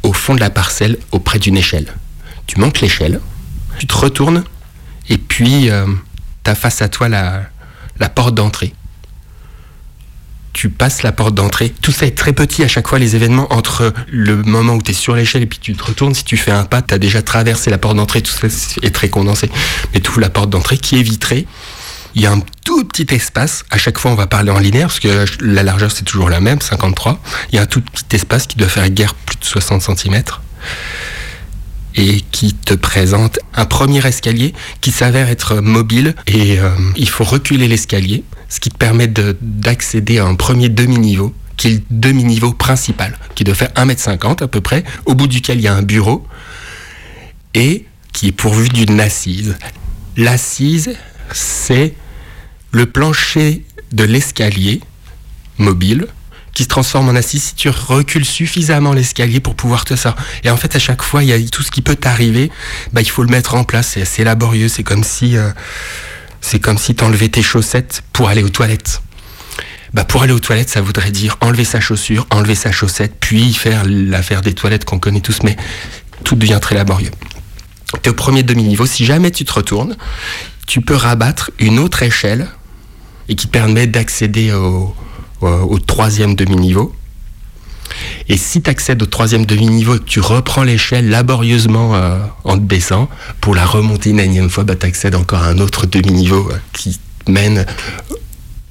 [0.04, 1.92] au fond de la parcelle auprès d'une échelle.
[2.46, 3.20] Tu montes l'échelle,
[3.80, 4.44] tu te retournes
[5.08, 5.68] et puis
[6.44, 8.72] tu as face à toi la porte d'entrée.
[10.56, 11.70] Tu passes la porte d'entrée.
[11.82, 14.92] Tout ça est très petit à chaque fois, les événements entre le moment où tu
[14.92, 16.14] es sur l'échelle et puis tu te retournes.
[16.14, 18.22] Si tu fais un pas, tu as déjà traversé la porte d'entrée.
[18.22, 18.46] Tout ça
[18.80, 19.50] est très condensé.
[19.92, 21.46] Mais tu la porte d'entrée qui est vitrée.
[22.14, 23.66] Il y a un tout petit espace.
[23.70, 26.40] À chaque fois, on va parler en linéaire parce que la largeur, c'est toujours la
[26.40, 27.20] même, 53.
[27.52, 30.22] Il y a un tout petit espace qui doit faire guère plus de 60 cm
[31.96, 37.24] et qui te présente un premier escalier qui s'avère être mobile et euh, il faut
[37.24, 41.80] reculer l'escalier, ce qui te permet de- d'accéder à un premier demi-niveau qui est le
[41.90, 45.74] demi-niveau principal, qui doit faire 1m50 à peu près, au bout duquel il y a
[45.74, 46.26] un bureau
[47.54, 49.56] et qui est pourvu d'une assise.
[50.16, 50.94] L'assise,
[51.32, 51.94] c'est
[52.72, 54.80] le plancher de l'escalier
[55.58, 56.06] mobile
[56.52, 60.24] qui se transforme en assise si tu recules suffisamment l'escalier pour pouvoir te sortir.
[60.44, 62.50] Et en fait, à chaque fois, il y a tout ce qui peut t'arriver,
[62.92, 63.88] bah, il faut le mettre en place.
[63.92, 64.68] C'est assez laborieux.
[64.68, 65.50] C'est comme si, euh,
[66.40, 69.02] c'est comme si t'enlevais tes chaussettes pour aller aux toilettes.
[69.92, 73.52] Bah, pour aller aux toilettes, ça voudrait dire enlever sa chaussure, enlever sa chaussette, puis
[73.54, 75.56] faire l'affaire des toilettes qu'on connaît tous, mais
[76.24, 77.10] tout devient très laborieux.
[78.02, 78.84] Tu es au premier demi-niveau.
[78.84, 79.96] Si jamais tu te retournes,
[80.66, 82.48] tu peux rabattre une autre échelle
[83.28, 86.94] et qui permet d'accéder au troisième demi-niveau.
[88.28, 93.08] Et si tu accèdes au troisième demi-niveau tu reprends l'échelle laborieusement euh, en te baissant,
[93.40, 96.56] pour la remonter une énième fois, bah, tu accèdes encore à un autre demi-niveau euh,
[96.72, 97.66] qui mène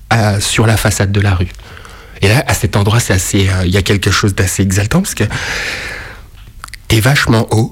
[0.09, 1.49] à- sur la façade de la rue.
[2.21, 5.01] Et là, à cet endroit, c'est assez, euh, il y a quelque chose d'assez exaltant
[5.01, 5.25] parce que
[6.87, 7.71] t'es vachement haut.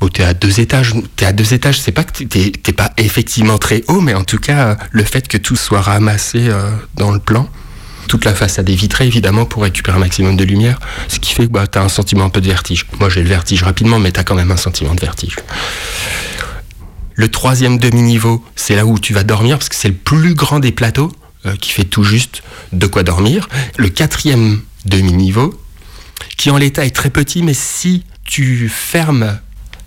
[0.00, 0.94] Bon, t'es à deux étages.
[1.16, 1.80] T'es à deux étages.
[1.80, 5.04] C'est pas que t'es- t'es pas effectivement très haut, mais en tout cas, euh, le
[5.04, 7.48] fait que tout soit ramassé euh, dans le plan,
[8.08, 11.46] toute la façade est vitrée évidemment pour récupérer un maximum de lumière, ce qui fait
[11.46, 12.86] que bah, t'as un sentiment un peu de vertige.
[12.98, 15.36] Moi, j'ai le vertige rapidement, mais t'as quand même un sentiment de vertige.
[17.14, 20.58] Le troisième demi-niveau, c'est là où tu vas dormir parce que c'est le plus grand
[20.58, 21.12] des plateaux
[21.46, 23.48] euh, qui fait tout juste de quoi dormir.
[23.76, 25.58] Le quatrième demi-niveau,
[26.36, 29.38] qui en l'état est très petit, mais si tu fermes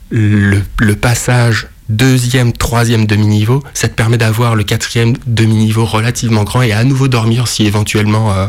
[0.10, 6.73] le passage deuxième, troisième demi-niveau, ça te permet d'avoir le quatrième demi-niveau relativement grand et
[6.73, 8.47] à nouveau dormir si éventuellement euh,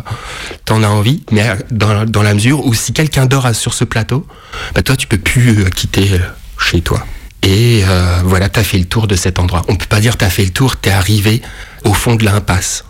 [0.65, 3.85] t'en as envie, mais euh, dans, dans la mesure où si quelqu'un dort sur ce
[3.85, 4.27] plateau,
[4.75, 6.21] bah toi tu peux plus euh, quitter
[6.59, 7.05] chez toi.
[7.43, 7.85] Et
[8.25, 9.63] voilà, t'as fait le tour de cet endroit.
[9.69, 11.41] On peut pas dire t'as fait le tour, t'es arrivé
[11.85, 12.85] au fond de l'impasse.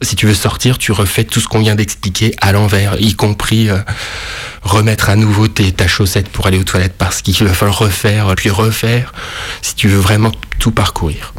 [0.00, 3.68] Si tu veux sortir, tu refais tout ce qu'on vient d'expliquer à l'envers, y compris
[3.68, 3.78] euh,
[4.62, 8.32] remettre à nouveau tes, ta chaussette pour aller aux toilettes parce qu'il va falloir refaire,
[8.36, 9.12] puis refaire,
[9.60, 10.30] si tu veux vraiment
[10.60, 11.34] tout parcourir.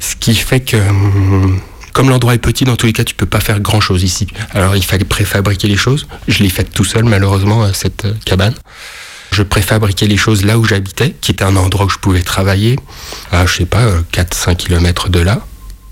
[0.00, 1.60] Ce qui fait que, hum,
[1.92, 4.26] comme l'endroit est petit, dans tous les cas, tu peux pas faire grand chose ici.
[4.52, 6.06] Alors il fallait préfabriquer les choses.
[6.26, 8.54] Je l'ai fait tout seul, malheureusement, à cette euh, cabane.
[9.32, 12.78] Je préfabriquais les choses là où j'habitais, qui était un endroit où je pouvais travailler,
[13.30, 15.46] à, je sais pas, 4-5 km de là.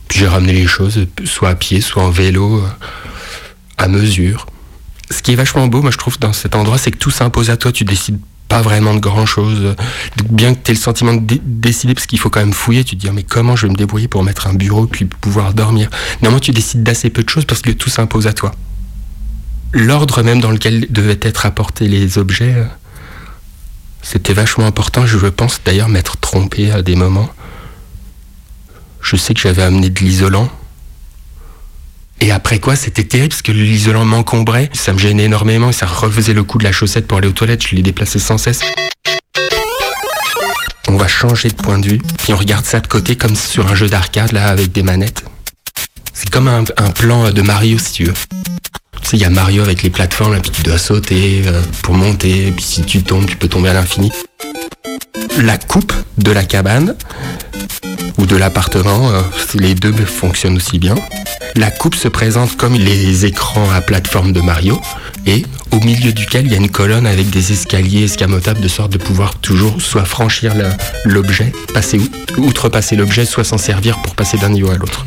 [0.08, 2.68] Puis j'ai ramené les choses, soit à pied, soit en vélo, euh,
[3.78, 4.46] à mesure.
[5.10, 7.50] Ce qui est vachement beau, moi je trouve, dans cet endroit, c'est que tout s'impose
[7.50, 9.74] à toi, tu décides pas vraiment de grand chose.
[10.30, 12.84] Bien que tu aies le sentiment de dé- décider, parce qu'il faut quand même fouiller,
[12.84, 15.52] tu te dis, mais comment je vais me débrouiller pour mettre un bureau puis pouvoir
[15.54, 15.90] dormir?
[16.22, 18.52] Normalement, tu décides d'assez peu de choses parce que tout s'impose à toi.
[19.72, 22.64] L'ordre même dans lequel devaient être apportés les objets, euh,
[24.02, 25.06] c'était vachement important.
[25.06, 27.28] Je pense d'ailleurs m'être trompé à des moments.
[29.06, 30.50] Je sais que j'avais amené de l'isolant.
[32.20, 35.86] Et après quoi, c'était terrible parce que l'isolant m'encombrait, ça me gênait énormément et ça
[35.86, 38.62] refaisait le coup de la chaussette pour aller aux toilettes, je l'ai déplacé sans cesse.
[40.88, 43.70] On va changer de point de vue, puis on regarde ça de côté comme sur
[43.70, 45.22] un jeu d'arcade là avec des manettes.
[46.12, 48.14] C'est comme un, un plan de Mario si tu veux.
[49.02, 51.62] Tu sais, il y a Mario avec les plateformes, là, puis tu dois sauter euh,
[51.82, 54.10] pour monter, puis si tu tombes, tu peux tomber à l'infini.
[55.38, 56.94] La coupe de la cabane,
[58.18, 59.20] ou de l'appartement, euh,
[59.54, 60.94] les deux fonctionnent aussi bien.
[61.54, 64.80] La coupe se présente comme les écrans à plateforme de Mario,
[65.26, 68.92] et au milieu duquel il y a une colonne avec des escaliers escamotables de sorte
[68.92, 70.54] de pouvoir toujours soit franchir
[71.04, 75.04] l'objet, passer out- outrepasser l'objet, soit s'en servir pour passer d'un niveau à l'autre.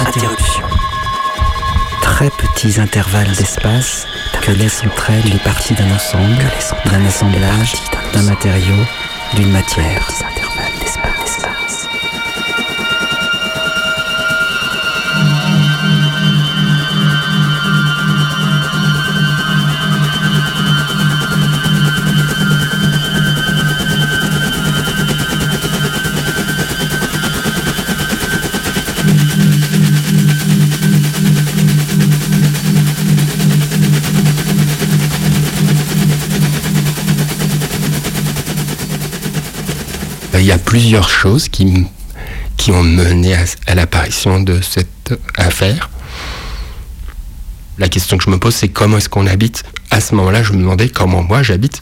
[0.00, 0.64] Interruption.
[2.02, 4.06] Très petits intervalles d'espace
[4.42, 6.44] que laissent entre elles les parties d'un ensemble,
[6.86, 7.74] d'un assemblage,
[8.12, 8.76] d'un matériau,
[9.34, 10.08] d'une matière.
[40.48, 41.84] Y a plusieurs choses qui,
[42.56, 45.90] qui ont mené à, l'apparition de cette affaire.
[47.76, 50.54] La question que je me pose, c'est comment est-ce qu'on habite À ce moment-là, je
[50.54, 51.80] me demandais comment moi j'habite.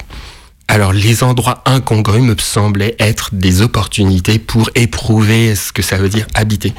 [0.66, 6.08] Alors, les endroits incongrus me semblaient être des opportunités pour éprouver ce que ça veut
[6.08, 6.74] dire habiter.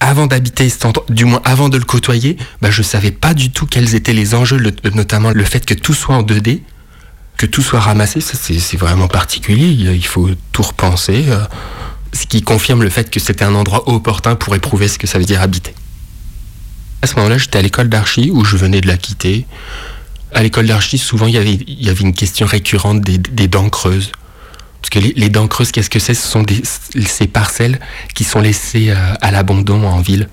[0.00, 3.52] Avant d'habiter cet endroit, du moins avant de le côtoyer, bah, je savais pas du
[3.52, 4.60] tout quels étaient les enjeux,
[4.94, 6.62] notamment le fait que tout soit en 2D,
[7.38, 11.44] que tout soit ramassé, c'est vraiment particulier, il faut tout repenser, euh,
[12.12, 15.18] ce qui confirme le fait que c'était un endroit opportun pour éprouver ce que ça
[15.18, 15.72] veut dire habiter.
[17.00, 19.46] À ce moment-là, j'étais à l'école d'archi où je venais de la quitter.
[20.34, 21.38] À l'école d'archi, souvent, il y
[21.88, 24.10] avait, une question récurrente des, dents creuses.
[24.82, 26.14] Parce que les, dents creuses, qu'est-ce que c'est?
[26.14, 26.44] Ce sont
[27.06, 27.78] ces parcelles
[28.14, 30.28] qui sont laissées euh, à l'abandon en ville.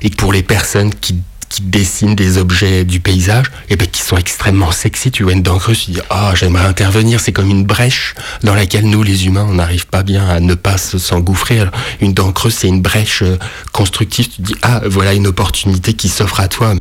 [0.00, 1.20] Et pour les personnes qui,
[1.56, 5.42] qui dessinent des objets du paysage, et ben, qui sont extrêmement sexy, tu vois une
[5.42, 7.18] dent creuse, tu dis Ah, j'aimerais intervenir.
[7.20, 10.54] C'est comme une brèche dans laquelle nous, les humains, on n'arrive pas bien à ne
[10.54, 11.62] pas se- s'engouffrer.
[12.00, 13.38] Une dent creuse, c'est une brèche euh,
[13.72, 14.28] constructive.
[14.28, 16.74] Tu dis Ah, voilà une opportunité qui s'offre à toi.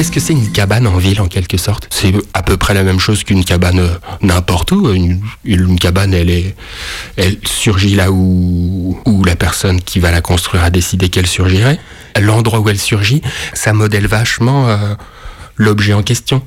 [0.00, 1.86] Qu'est-ce que c'est une cabane en ville en quelque sorte?
[1.90, 4.90] C'est à peu près la même chose qu'une cabane euh, n'importe où.
[5.44, 6.56] Une, cabane, elle est,
[7.18, 11.78] elle surgit là où, où la personne qui va la construire a décidé qu'elle surgirait.
[12.18, 13.20] L'endroit où elle surgit,
[13.52, 14.94] ça modèle vachement euh,
[15.56, 16.42] l'objet en question.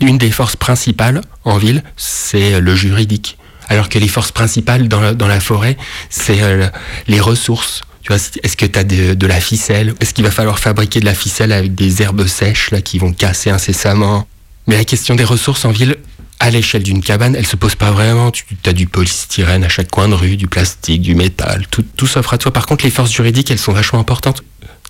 [0.00, 3.38] Une des forces principales en ville, c'est le juridique.
[3.68, 5.76] Alors que les forces principales dans la, dans la forêt,
[6.08, 6.66] c'est euh,
[7.06, 7.82] les ressources.
[8.08, 9.94] Est-ce que tu as de, de la ficelle?
[10.00, 13.12] Est-ce qu'il va falloir fabriquer de la ficelle avec des herbes sèches là qui vont
[13.12, 14.26] casser incessamment?
[14.66, 15.96] Mais la question des ressources en ville,
[16.38, 18.30] à l'échelle d'une cabane, elle se pose pas vraiment.
[18.30, 22.06] Tu as du polystyrène à chaque coin de rue, du plastique, du métal, tout, tout
[22.06, 22.52] s'offre à toi.
[22.52, 24.42] Par contre, les forces juridiques, elles sont vachement importantes.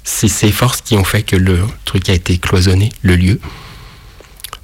[0.05, 3.41] C'est ces forces qui ont fait que le truc a été cloisonné, le lieu.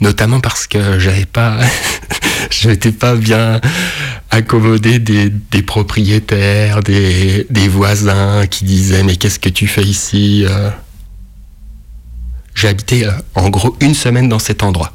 [0.01, 1.59] Notamment parce que j'avais pas,
[2.51, 3.61] je n'étais pas bien
[4.31, 10.71] accommodé des, propriétaires, des, des voisins qui disaient mais qu'est-ce que tu fais ici euh?
[12.55, 14.93] J'ai habité euh, en gros une semaine dans cet endroit.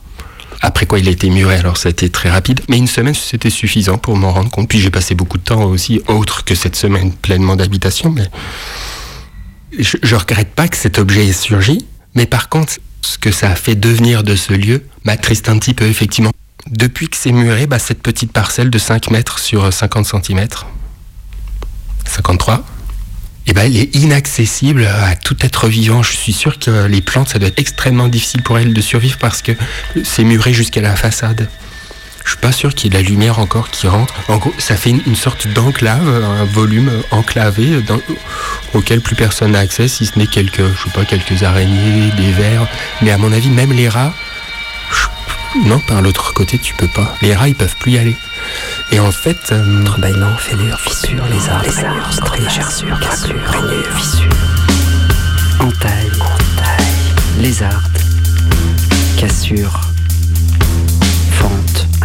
[0.61, 2.59] Après quoi il a été muré, alors ça a été très rapide.
[2.69, 4.67] Mais une semaine c'était suffisant pour m'en rendre compte.
[4.67, 8.09] Puis j'ai passé beaucoup de temps aussi, autre que cette semaine pleinement d'habitation.
[8.09, 8.27] Mais
[9.77, 11.85] je, je regrette pas que cet objet ait surgi.
[12.15, 15.73] Mais par contre, ce que ça a fait devenir de ce lieu m'attriste un petit
[15.73, 16.31] peu effectivement.
[16.69, 20.47] Depuis que c'est muré, bah, cette petite parcelle de 5 mètres sur 50 cm,
[22.05, 22.63] 53,
[23.47, 26.03] eh ben, elle est inaccessible à tout être vivant.
[26.03, 29.17] Je suis sûr que les plantes, ça doit être extrêmement difficile pour elles de survivre
[29.17, 29.53] parce que
[30.03, 31.49] c'est muré jusqu'à la façade.
[32.23, 34.13] Je suis pas sûr qu'il y ait de la lumière encore qui rentre.
[34.29, 37.99] En gros, ça fait une, une sorte d'enclave, un volume enclavé dans-
[38.73, 42.31] auquel plus personne n'a accès, si ce n'est quelques, je sais pas, quelques araignées, des
[42.31, 42.67] vers.
[43.01, 44.13] Mais à mon avis, même les rats,
[44.91, 47.15] je- non, par l'autre côté, tu peux pas.
[47.21, 48.15] Les rats, ils peuvent plus y aller.
[48.91, 49.83] Et en fait, euh.
[55.59, 56.11] Entailles,
[57.39, 57.97] lézardes,
[59.17, 59.79] cassures,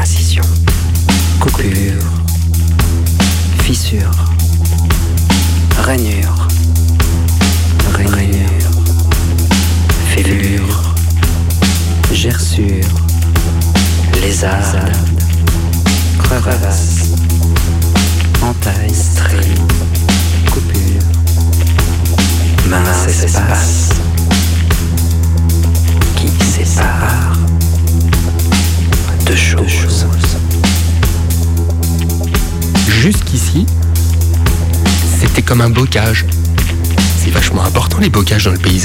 [0.05, 0.76] fentes,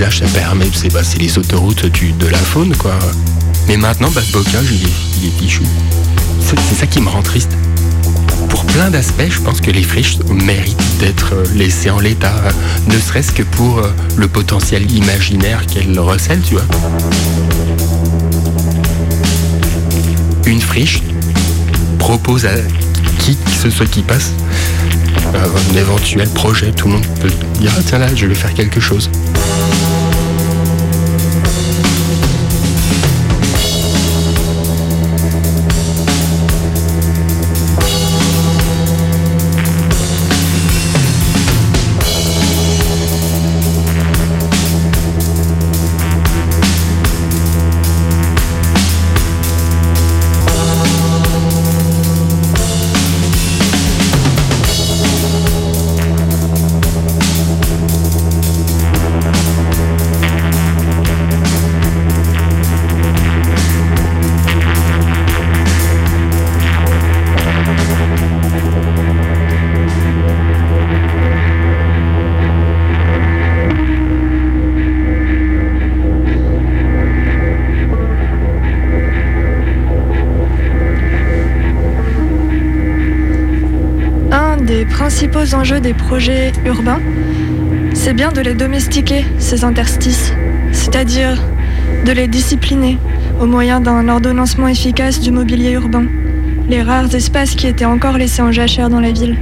[0.01, 2.97] paysage, ça permet, c'est les autoroutes de la faune quoi.
[3.67, 5.63] Mais maintenant, ce bocage, il est, il fichu.
[6.39, 7.51] C'est c'est ça qui me rend triste.
[8.49, 12.51] pour plein d'aspects, je pense que les friches méritent d'être euh, laissées en l'état, euh,
[12.87, 16.65] ne serait-ce que pour euh, le potentiel imaginaire qu'elles recèlent, tu vois.
[20.45, 21.01] Une friche
[21.99, 22.55] propose à
[23.19, 24.31] qui que ce soit qui passe
[25.35, 26.71] un éventuel projet.
[26.71, 27.29] Tout le monde peut
[27.59, 29.09] dire ah, tiens là, je vais faire quelque chose.
[85.21, 86.99] Principaux enjeux des projets urbains,
[87.93, 90.33] c'est bien de les domestiquer, ces interstices,
[90.71, 91.39] c'est-à-dire
[92.07, 92.97] de les discipliner
[93.39, 96.05] au moyen d'un ordonnancement efficace du mobilier urbain,
[96.67, 99.37] les rares espaces qui étaient encore laissés en jachère dans la ville.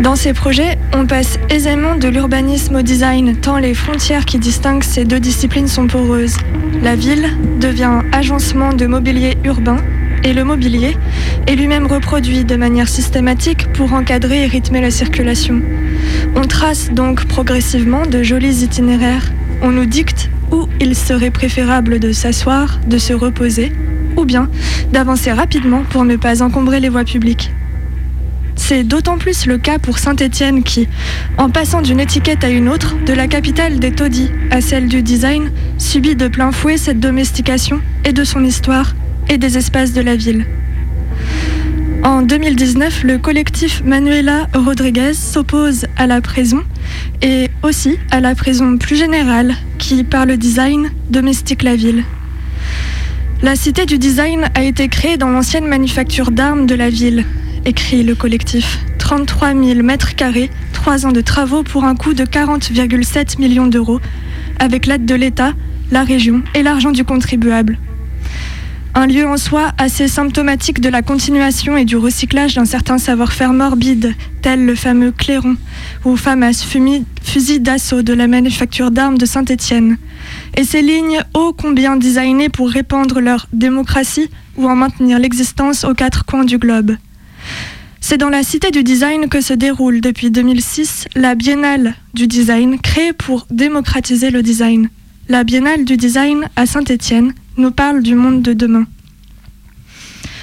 [0.00, 4.82] Dans ces projets, on passe aisément de l'urbanisme au design, tant les frontières qui distinguent
[4.82, 6.38] ces deux disciplines sont poreuses.
[6.82, 7.28] La ville
[7.60, 9.76] devient agencement de mobilier urbain
[10.24, 10.96] et le mobilier
[11.46, 15.62] est lui-même reproduit de manière systématique pour encadrer et rythmer la circulation.
[16.34, 19.32] On trace donc progressivement de jolis itinéraires.
[19.62, 23.72] On nous dicte où il serait préférable de s'asseoir, de se reposer,
[24.16, 24.48] ou bien
[24.92, 27.52] d'avancer rapidement pour ne pas encombrer les voies publiques.
[28.56, 30.88] C'est d'autant plus le cas pour Saint-Étienne qui,
[31.38, 35.02] en passant d'une étiquette à une autre, de la capitale des taudis à celle du
[35.02, 38.94] design, subit de plein fouet cette domestication et de son histoire
[39.28, 40.46] et des espaces de la ville.
[42.04, 46.62] En 2019, le collectif Manuela Rodriguez s'oppose à la prison
[47.22, 52.04] et aussi à la prison plus générale qui, par le design, domestique la ville.
[53.42, 57.24] La cité du design a été créée dans l'ancienne manufacture d'armes de la ville,
[57.64, 58.78] écrit le collectif.
[58.98, 64.00] 33 000 mètres carrés, 3 ans de travaux pour un coût de 40,7 millions d'euros,
[64.58, 65.54] avec l'aide de l'État,
[65.90, 67.78] la région et l'argent du contribuable.
[69.00, 73.52] Un lieu en soi assez symptomatique de la continuation et du recyclage d'un certain savoir-faire
[73.52, 75.54] morbide, tel le fameux clairon
[76.04, 76.66] ou FAMAS,
[77.22, 79.98] fusil d'assaut de la manufacture d'armes de Saint-Étienne.
[80.56, 85.94] Et ces lignes ô combien designées pour répandre leur démocratie ou en maintenir l'existence aux
[85.94, 86.96] quatre coins du globe.
[88.00, 92.80] C'est dans la Cité du Design que se déroule depuis 2006 la Biennale du Design,
[92.80, 94.88] créée pour démocratiser le design.
[95.28, 98.86] La Biennale du Design à Saint-Étienne nous parle du monde de demain.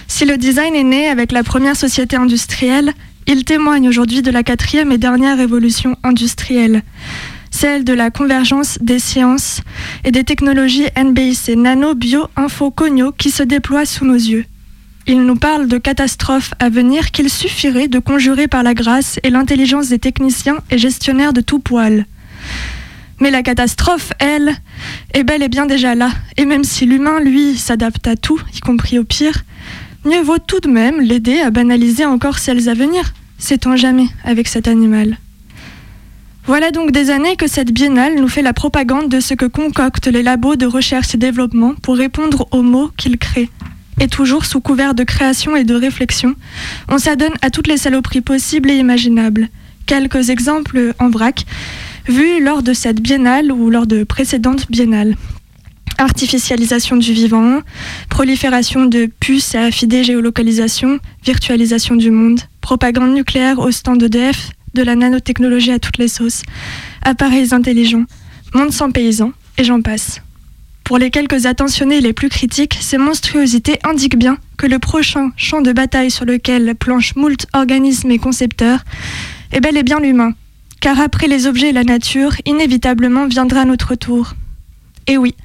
[0.08, 2.94] Si le design est né avec la première société industrielle,
[3.28, 6.84] il témoigne aujourd'hui de la quatrième et dernière révolution industrielle,
[7.50, 9.62] celle de la convergence des sciences
[10.04, 14.46] et des technologies NBIC, nano, bio, info, cogno, qui se déploient sous nos yeux.
[15.08, 19.30] Il nous parle de catastrophes à venir qu'il suffirait de conjurer par la grâce et
[19.30, 22.06] l'intelligence des techniciens et gestionnaires de tout poil.
[23.20, 24.56] Mais la catastrophe, elle,
[25.14, 26.12] est bel et bien déjà là.
[26.38, 29.44] Et même si l'humain, lui, s'adapte à tout, y compris au pire,
[30.04, 33.14] mieux vaut tout de même l'aider à banaliser encore celles à venir.
[33.38, 35.18] Sait-on jamais avec cet animal
[36.46, 40.08] Voilà donc des années que cette biennale nous fait la propagande de ce que concoctent
[40.08, 43.50] les labos de recherche et développement pour répondre aux mots qu'ils créent.
[44.02, 46.36] Et toujours sous couvert de création et de réflexion,
[46.90, 49.48] on s'adonne à toutes les saloperies possibles et imaginables.
[49.86, 51.46] Quelques exemples en vrac,
[52.08, 55.16] vus lors de cette biennale ou lors de précédentes biennales.
[55.98, 57.62] Artificialisation du vivant,
[58.10, 64.84] prolifération de puces à fidé géolocalisation, virtualisation du monde, propagande nucléaire au stand d'EDF, de
[64.84, 66.44] la nanotechnologie à toutes les sauces,
[67.02, 68.06] appareils intelligents,
[68.54, 70.22] monde sans paysans, et j'en passe.
[70.84, 75.62] Pour les quelques attentionnés les plus critiques, ces monstruosités indiquent bien que le prochain champ
[75.62, 78.84] de bataille sur lequel planchent moult organismes et concepteurs
[79.52, 80.34] est bel et bien l'humain,
[80.82, 84.34] car après les objets et la nature, inévitablement viendra notre tour.
[85.08, 85.36] Et oui,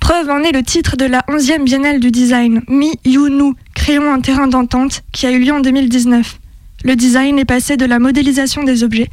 [0.00, 4.12] preuve en est le titre de la 11e biennale du design, Mi You Nu, créons
[4.12, 6.38] un terrain d'entente, qui a eu lieu en 2019.
[6.84, 9.08] Le design est passé de la modélisation des objets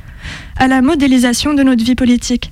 [0.57, 2.51] à la modélisation de notre vie politique.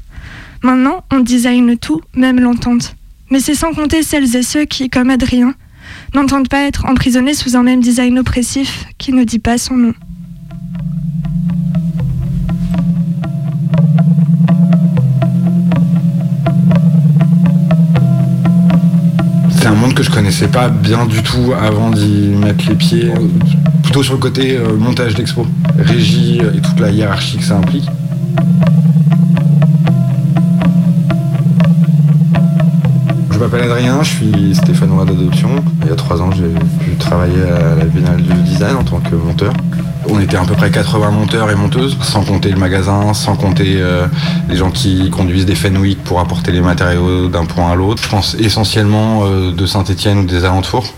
[0.63, 2.95] Maintenant, on design tout, même l'entente.
[3.29, 5.53] Mais c'est sans compter celles et ceux qui, comme Adrien,
[6.13, 9.93] n'entendent pas être emprisonnés sous un même design oppressif qui ne dit pas son nom.
[19.71, 23.09] Un monde que je connaissais pas bien du tout avant d'y mettre les pieds.
[23.83, 25.47] Plutôt sur le côté euh, montage d'expo,
[25.77, 27.87] régie et toute la hiérarchie que ça implique.
[33.41, 35.49] M'appelle Adrien, je suis stéphanois d'adoption.
[35.81, 36.53] Il y a trois ans, j'ai
[36.85, 39.51] pu travailler à la Biennale du Design en tant que monteur.
[40.07, 43.77] On était à peu près 80 monteurs et monteuses, sans compter le magasin, sans compter
[43.77, 44.05] euh,
[44.47, 48.03] les gens qui conduisent des Fenwick pour apporter les matériaux d'un point à l'autre.
[48.03, 50.93] Je pense essentiellement euh, de Saint-Etienne ou des alentours.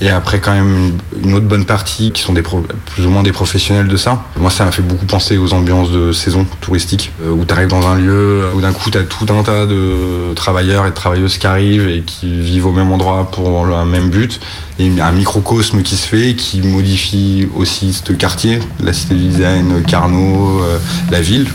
[0.00, 0.92] Et après quand même
[1.22, 4.24] une autre bonne partie qui sont plus ou moins des professionnels de ça.
[4.36, 7.68] Moi ça m'a fait beaucoup penser aux ambiances de saison touristique euh, où tu arrives
[7.68, 10.94] dans un lieu où d'un coup tu as tout un tas de travailleurs et de
[10.94, 14.38] travailleuses qui arrivent et qui vivent au même endroit pour le même but.
[14.78, 19.82] Et un microcosme qui se fait qui modifie aussi ce quartier, la cité du design,
[19.86, 20.78] Carnot, euh,
[21.10, 21.46] la ville.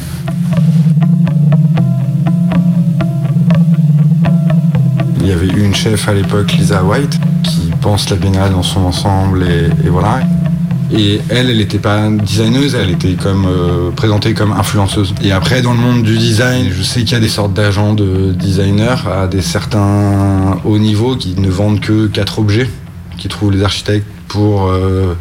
[5.19, 7.19] Il y avait une chef à l'époque, Lisa White,
[7.81, 10.21] pense la biennale dans son ensemble et, voilà.
[10.93, 15.13] Et elle, elle n'était pas designeuse, elle était comme euh, présentée comme influenceuse.
[15.23, 17.93] Et après, dans le monde du design, je sais qu'il y a des sortes d'agents
[17.93, 22.69] de designers à des certains hauts niveaux qui ne vendent que quatre objets,
[23.17, 25.13] qui trouvent les architectes pour euh,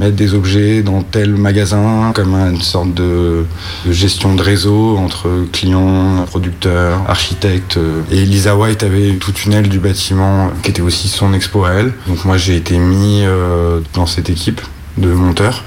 [0.00, 3.44] mettre des objets dans tel magasin, comme une sorte de,
[3.88, 7.78] gestion de réseau entre clients, producteurs, architectes.
[8.10, 11.74] Et Lisa White avait toute une aile du bâtiment qui était aussi son expo à
[11.74, 11.92] elle.
[12.08, 14.60] Donc moi j'ai été mis euh, dans cette équipe
[14.98, 15.62] de monteurs.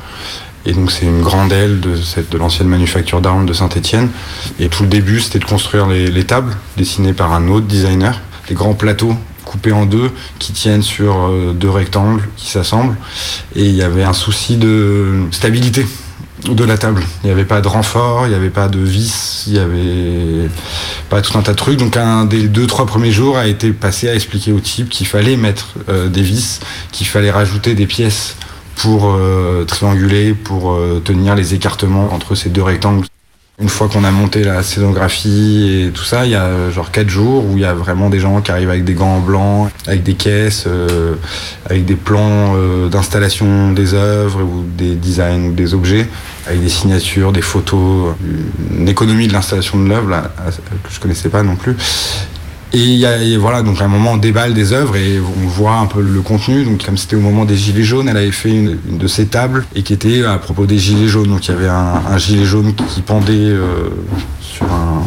[0.65, 4.09] Et donc c'est une grande aile de, cette, de l'ancienne manufacture d'armes de Saint-Etienne.
[4.59, 8.19] Et tout le début c'était de construire les, les tables dessinées par un autre designer,
[8.49, 9.15] des grands plateaux
[9.49, 12.95] coupés en deux qui tiennent sur euh, deux rectangles qui s'assemblent.
[13.55, 15.87] Et il y avait un souci de stabilité
[16.45, 17.03] de la table.
[17.23, 20.49] Il n'y avait pas de renfort, il n'y avait pas de vis, il n'y avait
[21.09, 21.79] pas tout un tas de trucs.
[21.79, 25.07] Donc un des deux, trois premiers jours a été passé à expliquer au type qu'il
[25.07, 26.59] fallait mettre euh, des vis,
[26.91, 28.35] qu'il fallait rajouter des pièces
[28.75, 33.05] pour euh, trianguler, pour tenir les écartements entre ces deux rectangles.
[33.61, 36.91] Une fois qu'on a monté la scénographie et tout ça, il y a euh, genre
[36.91, 39.69] quatre jours où il y a vraiment des gens qui arrivent avec des gants blancs,
[39.85, 41.15] avec des caisses, euh,
[41.65, 46.07] avec des plans euh, d'installation des œuvres ou des designs ou des objets,
[46.47, 48.15] avec des signatures, des photos,
[48.77, 50.29] une économie de l'installation de l'œuvre
[50.83, 51.75] que je connaissais pas non plus.
[52.71, 56.01] Et voilà, donc à un moment on déballe des œuvres et on voit un peu
[56.01, 56.63] le contenu.
[56.65, 59.65] Donc comme c'était au moment des gilets jaunes, elle avait fait une, de ces tables
[59.75, 61.29] et qui était à propos des gilets jaunes.
[61.29, 63.89] Donc il y avait un, gilet jaune qui pendait euh,
[64.41, 65.01] sur un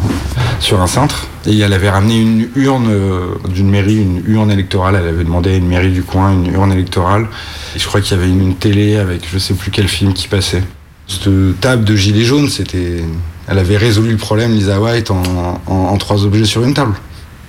[0.59, 4.97] sur un cintre et elle avait ramené une urne euh, d'une mairie, une urne électorale.
[4.99, 7.27] Elle avait demandé à une mairie du coin une urne électorale.
[7.75, 10.27] Et je crois qu'il y avait une, télé avec je sais plus quel film qui
[10.27, 10.63] passait.
[11.07, 13.03] Cette table de gilets jaunes, c'était,
[13.47, 16.95] elle avait résolu le problème Lisa White en trois objets sur une table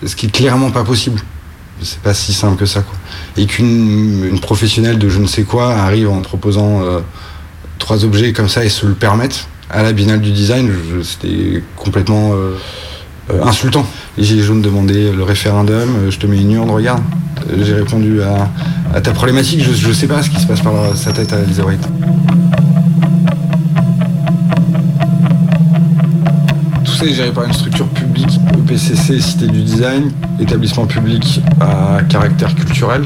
[0.06, 1.20] ce qui est clairement pas possible.
[1.82, 2.82] C'est pas si simple que ça.
[2.82, 2.96] Quoi.
[3.36, 7.00] Et qu'une une professionnelle de je ne sais quoi arrive en proposant euh,
[7.78, 10.70] trois objets comme ça et se le permettre à la binale du design,
[11.02, 12.56] c'était complètement euh,
[13.30, 13.86] euh, insultant.
[14.16, 17.02] Les Gilets jaunes demandaient le référendum, euh, je te mets une urne, regarde.
[17.60, 21.12] J'ai répondu à, ta problématique, je, je sais pas ce qui se passe par sa
[21.12, 21.64] tête à Lisa
[27.12, 33.02] Géré par une structure publique, EPCC, Cité du Design, établissement public à caractère culturel,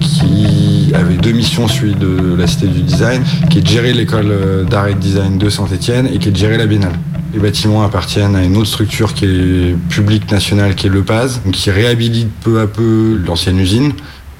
[0.00, 4.30] qui avait deux missions, celui de la Cité du Design, qui est de gérer l'école
[4.30, 6.94] euh, d'art et de design de Saint-Etienne et qui est de gérer la Biennale.
[7.34, 11.40] Les bâtiments appartiennent à une autre structure qui est publique nationale, qui est le PAS,
[11.52, 13.92] qui réhabilite peu à peu l'ancienne usine.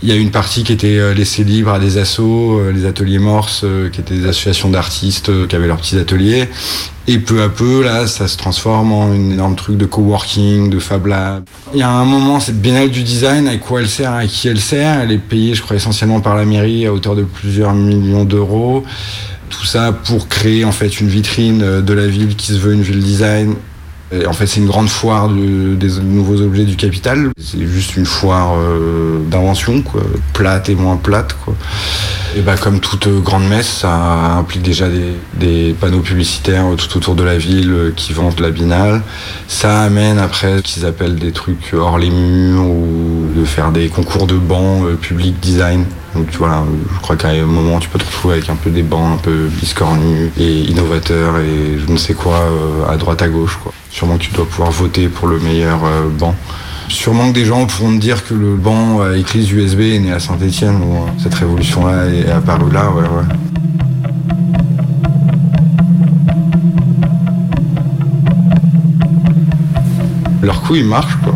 [0.05, 2.85] Il y a une partie qui était euh, laissée libre à des assos, euh, les
[2.85, 6.47] ateliers Morse, euh, qui étaient des associations d'artistes qui avaient leurs petits ateliers.
[7.09, 10.79] Et peu à peu, là, ça se transforme en une énorme truc de coworking, de
[10.79, 11.45] Fab Lab.
[11.73, 14.47] Il y a un moment, cette biennale du design, à quoi elle sert, à qui
[14.49, 15.01] elle sert?
[15.01, 18.85] Elle est payée, je crois, essentiellement par la mairie à hauteur de plusieurs millions d'euros.
[19.49, 22.83] Tout ça pour créer, en fait, une vitrine de la ville qui se veut une
[22.83, 23.55] ville design.
[24.27, 27.31] En fait, c'est une grande foire de- des nouveaux objets du capital.
[27.39, 29.83] C'est juste une foire euh, d'invention.
[30.33, 31.37] Plate et moins plate.
[32.37, 33.93] Et bah, comme toute euh, grande messe, ça
[34.39, 34.87] implique déjà
[35.35, 39.03] des, panneaux publicitaires tout autour de la ville euh, qui vantent la binale.
[39.47, 43.89] Ça amène après ce qu'ils appellent des trucs hors les murs ou de faire des
[43.89, 45.85] concours de bancs euh, public design.
[46.17, 48.83] Donc voilà, je crois qu'à un moment tu peux te retrouver avec un peu des
[48.83, 52.49] bancs un peu biscornus et innovateurs et je ne sais quoi
[52.89, 53.59] à droite à gauche.
[53.91, 55.81] Sûrement que tu dois pouvoir voter pour le meilleur
[56.17, 56.37] banc.
[56.89, 60.13] Sûrement que des gens pourront me dire que le banc à éclise USB est né
[60.13, 63.35] à Saint-Etienne, ou euh, cette révolution-là est apparue là, ouais, ouais.
[70.43, 71.35] Leur coup, il marche, quoi,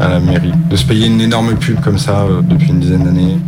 [0.00, 0.52] à la mairie.
[0.70, 3.38] De se payer une énorme pub comme ça euh, depuis une dizaine d'années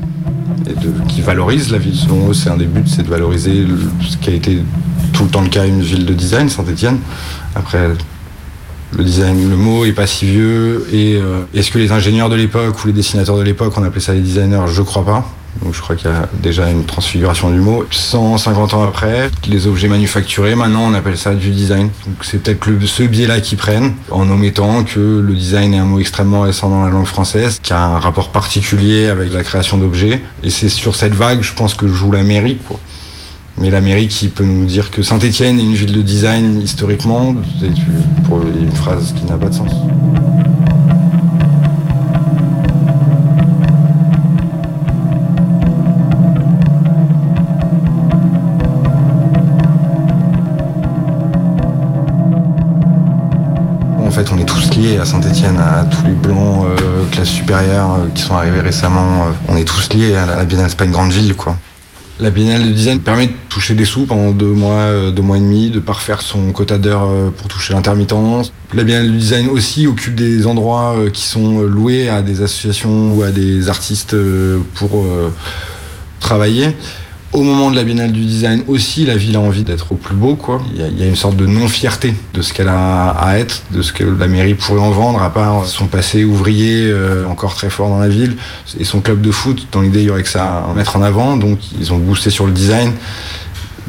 [0.66, 1.97] et de, qui valorise la ville.
[1.97, 3.66] Selon eux, c'est un des buts, c'est de valoriser
[4.07, 4.62] ce qui a été
[5.12, 6.99] tout le temps le cas une ville de design, Saint-Etienne.
[7.55, 7.88] Après,
[8.97, 10.86] le design, le mot est pas si vieux.
[10.93, 14.01] Et euh, est-ce que les ingénieurs de l'époque ou les dessinateurs de l'époque, on appelait
[14.01, 15.24] ça les designers Je crois pas.
[15.62, 17.84] Donc je crois qu'il y a déjà une transfiguration du mot.
[17.91, 21.91] 150 ans après, les objets manufacturés, maintenant on appelle ça du design.
[22.07, 25.99] Donc c'est peut-être ce biais-là qu'ils prennent, en omettant que le design est un mot
[25.99, 30.22] extrêmement récent dans la langue française, qui a un rapport particulier avec la création d'objets.
[30.45, 32.59] Et c'est sur cette vague, je pense, que joue la mairie.
[32.66, 32.78] Quoi.
[33.61, 37.34] Mais la mairie qui peut nous dire que Saint-Etienne est une ville de design historiquement,
[37.61, 39.70] c'est une phrase qui n'a pas de sens.
[53.98, 57.90] En fait, on est tous liés à Saint-Etienne, à tous les blancs, euh, classe supérieure,
[57.92, 59.26] euh, qui sont arrivés récemment.
[59.26, 61.56] euh, on est tous liés à la, la Biennale, c'est pas une grande ville, quoi.
[62.20, 65.38] La Biennale de design permet de toucher des sous pendant deux mois, euh, deux mois
[65.38, 68.52] et demi, de parfaire son quota d'heures euh, pour toucher l'intermittence.
[68.74, 73.14] La Biennale du design aussi occupe des endroits euh, qui sont loués à des associations
[73.14, 74.14] ou à des artistes
[74.74, 75.06] pour
[76.20, 76.76] travailler.
[77.33, 80.16] Au moment de la Biennale du design aussi, la ville a envie d'être au plus
[80.16, 80.61] beau, quoi.
[80.74, 83.93] Il y a, une sorte de non-fierté de ce qu'elle a à être, de ce
[83.93, 87.89] que la mairie pourrait en vendre, à part son passé ouvrier euh, encore très fort
[87.89, 88.37] dans la ville
[88.81, 89.68] et son club de foot.
[89.70, 92.31] Dans l'idée, il y aurait que ça à mettre en avant, donc ils ont boosté
[92.31, 92.91] sur le design.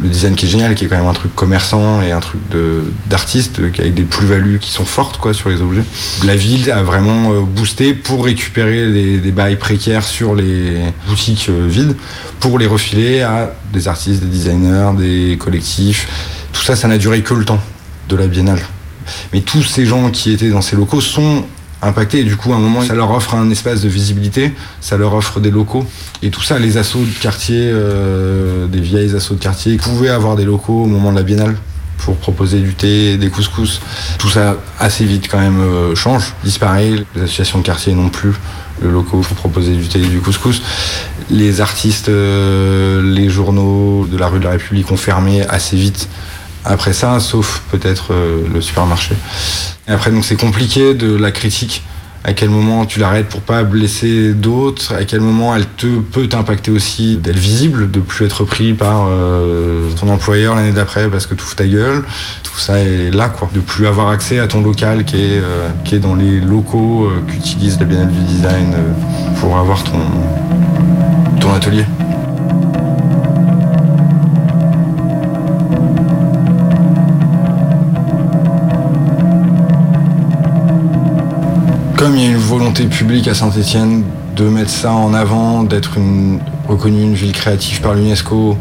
[0.02, 2.40] Le design qui est génial, qui est quand même un truc commerçant et un truc
[2.50, 5.84] de- d'artiste, euh, avec des plus-values qui sont fortes quoi sur les objets.
[6.26, 10.78] La ville a vraiment euh, boosté pour récupérer des, des bails précaires sur les
[11.08, 11.96] boutiques euh, vides,
[12.40, 16.08] pour les refiler à des artistes, des designers, des collectifs.
[16.54, 17.60] Tout ça, ça n'a duré que le temps
[18.10, 18.62] de la biennale.
[19.34, 21.44] Mais tous ces gens qui étaient dans ces locaux sont
[21.82, 24.98] impactés et du coup à un moment ça leur offre un espace de visibilité, ça
[24.98, 25.86] leur offre des locaux
[26.22, 30.36] et tout ça les assos de quartier, euh, des vieilles assos de quartier pouvaient avoir
[30.36, 31.56] des locaux au moment de la biennale
[32.06, 33.80] pour proposer du thé, des couscous.
[34.18, 36.94] Tout ça assez vite quand même euh, change, disparaît.
[37.16, 38.34] Les associations de quartier non plus
[38.82, 40.62] le locaux pour proposer du thé et du couscous.
[41.30, 46.10] Les artistes, euh, les journaux de la rue de la République ont fermé assez vite
[46.66, 49.16] après ça, sauf peut-être euh, le supermarché.
[49.88, 51.84] Et après, donc c'est compliqué de la critique.
[52.24, 54.94] À quel moment tu l'arrêtes pour pas blesser d'autres?
[54.94, 59.08] À quel moment elle te peut t'impacter aussi d'être visible, de plus être pris par
[59.10, 62.04] euh, ton employeur l'année d'après parce que tu ouvres ta gueule?
[62.44, 63.50] Tout ça est là, quoi.
[63.56, 67.86] De plus avoir accès à ton local qui est, euh, dans les locaux qu'utilise la
[67.86, 68.76] Biennale du Design
[69.40, 71.86] pour avoir ton atelier.
[82.72, 85.98] Volonté publique à Saint-Etienne de mettre ça en avant, d'être
[86.70, 88.58] reconnue une ville créative par l'UNESCO,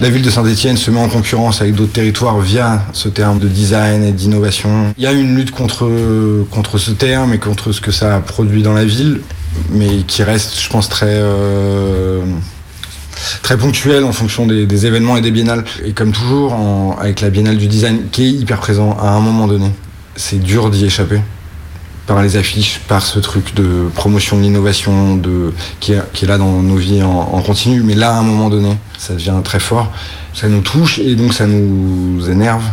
[0.00, 3.46] la ville de Saint-Etienne se met en concurrence avec d'autres territoires via ce terme de
[3.46, 4.92] design et d'innovation.
[4.98, 5.88] Il y a une lutte contre,
[6.50, 9.20] contre ce terme et contre ce que ça produit dans la ville,
[9.70, 12.20] mais qui reste, je pense, très, euh,
[13.42, 15.62] très ponctuel en fonction des, événements et des biennales.
[15.84, 19.46] Et comme toujours, avec la biennale du design qui est hyper présent à un moment
[19.46, 19.70] donné,
[20.16, 21.20] c'est dur d'y échapper
[22.06, 25.20] par les affiches, par ce truc de promotion de l'innovation,
[25.80, 27.82] qui est, là dans nos vies en, continu.
[27.82, 29.90] Mais là, à un moment donné, ça devient très fort.
[30.34, 32.64] Ça nous touche et donc ça nous énerve.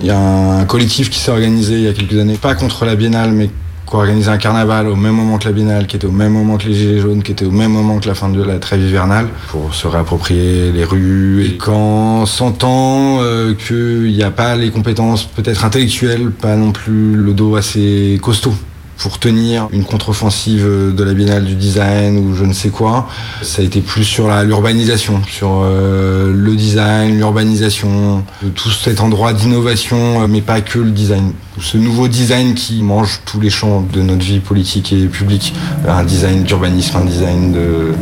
[0.00, 2.86] Il y a un collectif qui s'est organisé il y a quelques années, pas contre
[2.86, 5.96] la Biennale, mais qui a organisé un carnaval au même moment que la Biennale, qui
[5.96, 8.14] était au même moment que les Gilets jaunes, qui était au même moment que la
[8.14, 11.44] fin de la trêve hivernale, pour se réapproprier les rues.
[11.44, 17.14] Et quand s'entend euh, qu'il n'y a pas les compétences peut-être intellectuelles, pas non plus
[17.16, 18.54] le dos assez costaud
[19.00, 20.62] pour tenir une contre-offensive
[20.94, 23.08] de la Biennale du design ou je ne sais quoi.
[23.42, 29.32] Ça a été plus sur l'urbanisation, sur euh, le design, l'urbanisation, de tout cet endroit
[29.32, 31.32] d'innovation, euh, mais pas que le design.
[31.60, 35.54] Ce nouveau design qui mange tous les champs de notre vie politique et publique.
[35.88, 37.92] Un design d'urbanisme, un design de,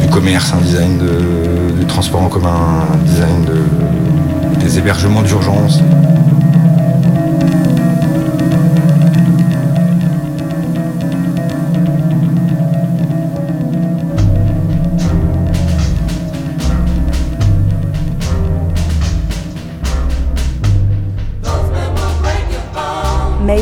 [0.00, 5.80] du commerce, un design de- du transport en commun, un design de, des hébergements d'urgence.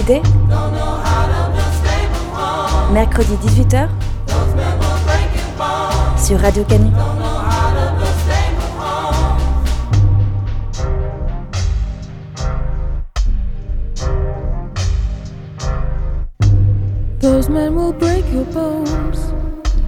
[0.07, 0.23] Mayday
[2.93, 3.89] mercredi 18h
[6.17, 6.91] sur Radio Canu.
[17.21, 19.33] Those men will break your bones.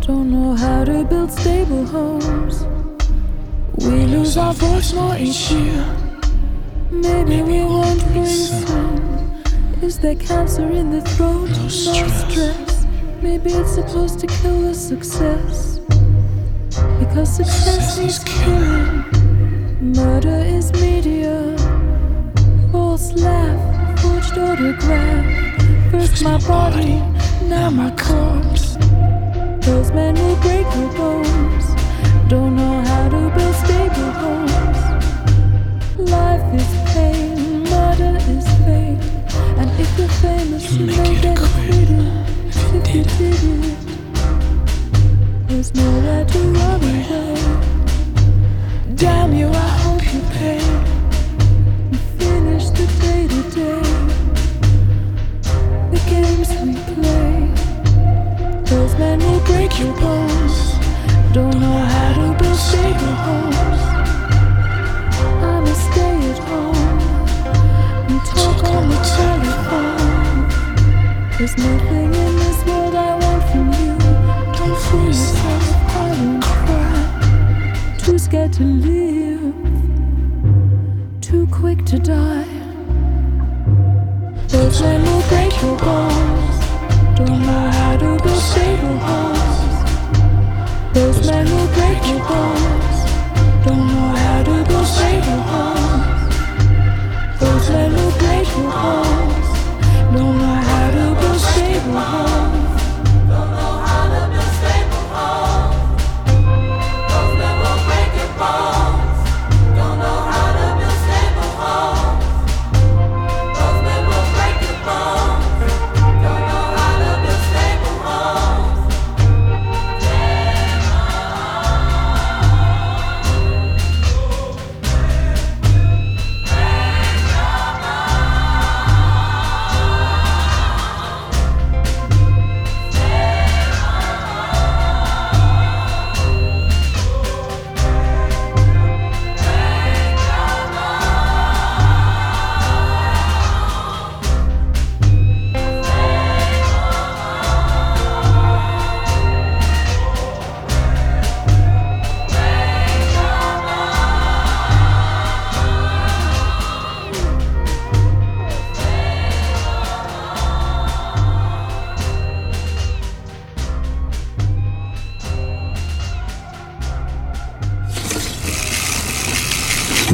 [0.05, 2.67] Don't know how to build stable homes.
[3.79, 5.85] We lose our voice more each year.
[6.91, 9.18] Maybe we won't soon.
[9.81, 11.51] Is there cancer in the throat?
[11.51, 12.85] No stress.
[13.23, 15.79] Maybe it's supposed to kill the success.
[16.99, 19.05] Because success is killing.
[19.95, 21.57] Murder is media.
[22.73, 25.91] False laugh, forged autograph.
[25.93, 27.01] First my body,
[27.47, 28.77] now my corpse.
[29.65, 31.28] Those men will break your bones.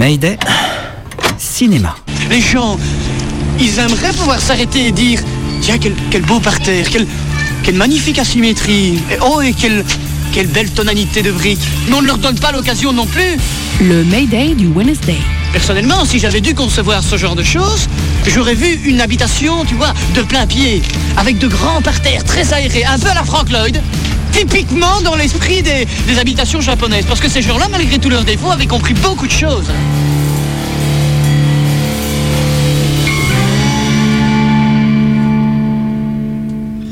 [0.05, 0.37] Mayday,
[1.39, 1.97] cinéma.
[2.29, 2.79] Les gens,
[3.59, 5.19] ils aimeraient pouvoir s'arrêter et dire
[5.63, 7.07] Tiens, quel, quel beau parterre, quelle,
[7.63, 9.83] quelle magnifique asymétrie, et oh, et quelle,
[10.35, 11.67] quelle belle tonalité de briques.
[11.89, 13.39] Mais on ne leur donne pas l'occasion non plus.
[13.81, 15.17] Le Mayday du Wednesday.
[15.55, 17.89] Personnellement, si j'avais dû concevoir ce genre de choses,
[18.27, 20.83] j'aurais vu une habitation, tu vois, de plein pied,
[21.17, 23.81] avec de grands parterres très aérés, un peu à la Frank Lloyd,
[24.35, 27.07] typiquement dans l'esprit des, des habitations japonaises.
[27.07, 29.71] Parce que ces gens-là, malgré tous leurs défauts, avaient compris beaucoup de choses.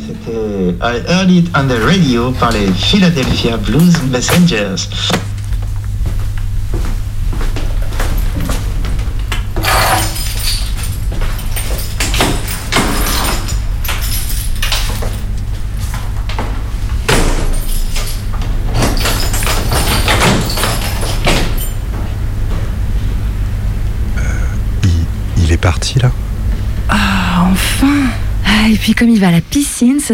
[0.07, 4.88] C'était I Heard It on the Radio par les Philadelphia Blues Messengers.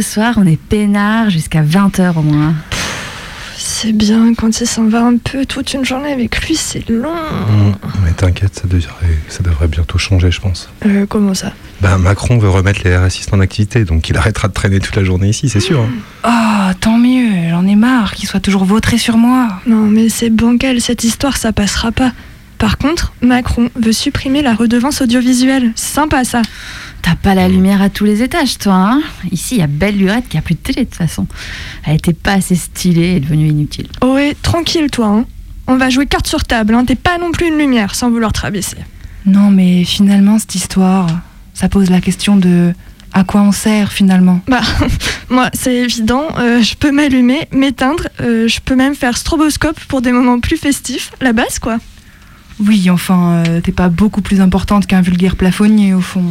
[0.01, 2.55] Ce soir, on est peinard jusqu'à 20h au moins.
[3.57, 7.11] C'est bien quand il s'en va un peu toute une journée avec lui, c'est long.
[7.13, 7.73] Mmh,
[8.05, 10.69] Mais t'inquiète, ça devrait, ça devrait bientôt changer, je pense.
[10.87, 11.53] Euh, comment ça?
[11.81, 15.03] Ben, Macron veut remettre les RSistes en activité, donc il arrêtera de traîner toute la
[15.05, 15.81] journée ici, c'est sûr.
[15.81, 15.91] hein.
[16.25, 19.49] Oh, tant mieux, j'en ai marre qu'il soit toujours vautré sur moi.
[19.67, 22.13] Non, mais c'est bancal, cette histoire, ça passera pas.
[22.59, 25.73] Par contre, Macron veut supprimer la redevance audiovisuelle.
[25.77, 26.43] C'est sympa ça.
[27.09, 29.01] T'as pas la lumière à tous les étages, toi, hein
[29.33, 31.27] Ici, il y a Belle Lurette qui a plus de télé, de toute façon.
[31.87, 33.87] Elle était pas assez stylée et est devenue inutile.
[34.03, 35.07] Oh ouais, tranquille toi.
[35.07, 35.25] Hein.
[35.69, 36.75] On va jouer carte sur table.
[36.75, 36.85] Hein.
[36.85, 38.77] T'es pas non plus une lumière, sans vouloir te rabaisser.
[39.25, 41.09] Non, mais finalement, cette histoire,
[41.55, 42.75] ça pose la question de
[43.15, 44.61] à quoi on sert finalement Bah,
[45.31, 46.27] moi, c'est évident.
[46.39, 48.07] euh, je peux m'allumer, m'éteindre.
[48.21, 51.11] euh, je peux même faire stroboscope pour des moments plus festifs.
[51.23, 51.79] La base, quoi.
[52.61, 56.25] Oui, enfin, euh, t'es pas beaucoup plus importante qu'un vulgaire plafonnier au fond.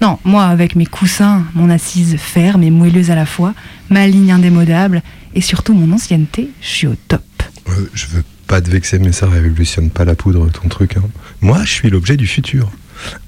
[0.00, 3.54] Non, moi, avec mes coussins, mon assise ferme et moelleuse à la fois,
[3.90, 5.02] ma ligne indémodable
[5.34, 7.22] et surtout mon ancienneté, je suis au top.
[7.68, 10.96] Euh, je veux pas te vexer, mais ça révolutionne pas la poudre, ton truc.
[10.96, 11.02] hein.
[11.42, 12.70] Moi, je suis l'objet du futur.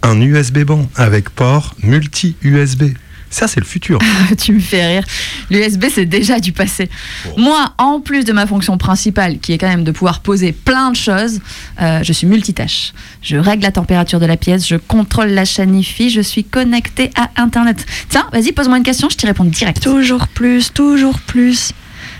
[0.02, 2.84] Un USB banc avec port multi-USB.
[3.30, 4.00] Ça, c'est le futur.
[4.38, 5.04] tu me fais rire.
[5.50, 6.90] L'USB, c'est déjà du passé.
[7.36, 10.90] Moi, en plus de ma fonction principale, qui est quand même de pouvoir poser plein
[10.90, 11.40] de choses,
[11.80, 12.92] euh, je suis multitâche.
[13.22, 17.10] Je règle la température de la pièce, je contrôle la chaîne IFI, je suis connectée
[17.14, 17.86] à Internet.
[18.08, 19.80] Tiens, vas-y, pose-moi une question, je t'y réponds direct.
[19.80, 21.72] Toujours plus, toujours plus.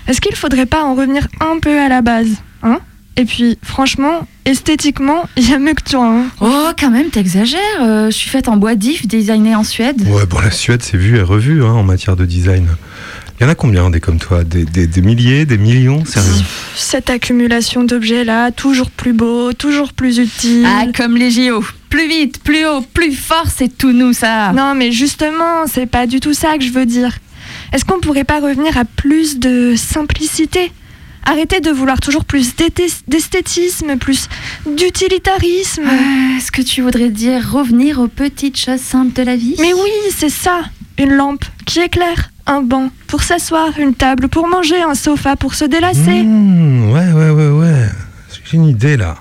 [0.07, 2.79] Est-ce qu'il faudrait pas en revenir un peu à la base hein?
[3.17, 6.05] Et puis, franchement, esthétiquement, il y a mieux que toi.
[6.07, 7.59] Hein Oh, quand même, t'exagères.
[7.81, 10.01] euh, je suis faite en bois d'if, designée en Suède.
[10.07, 12.67] Ouais, bon, la Suède, c'est vu et revu hein, en matière de design.
[13.39, 14.43] Il y en a combien des comme toi?
[14.43, 16.29] Des, des- des milliers, des millions Sérieux
[16.75, 20.65] Cette accumulation d'objets-là, toujours plus beau, toujours plus utile.
[20.65, 21.63] Ah, comme les JO.
[21.89, 24.53] Plus vite, plus haut, plus fort, c'est tout nous, ça.
[24.53, 27.17] Non, mais justement, c'est pas du tout ça que je veux dire.
[27.73, 30.71] Est-ce qu'on pourrait pas revenir à plus de simplicité?
[31.25, 32.55] Arrêter de vouloir toujours plus
[33.07, 34.27] d'esthétisme, plus
[34.65, 35.83] d'utilitarisme.
[35.87, 39.55] Ah, Est-ce que tu voudrais dire revenir aux petites choses simples de la vie?
[39.59, 40.61] Mais oui, c'est ça.
[40.97, 45.53] Une lampe qui éclaire, un banc pour s'asseoir, une table pour manger, un sofa pour
[45.55, 46.23] se délasser.
[46.23, 47.85] Mmh, ouais, ouais, ouais, ouais.
[48.45, 49.17] J'ai une idée là.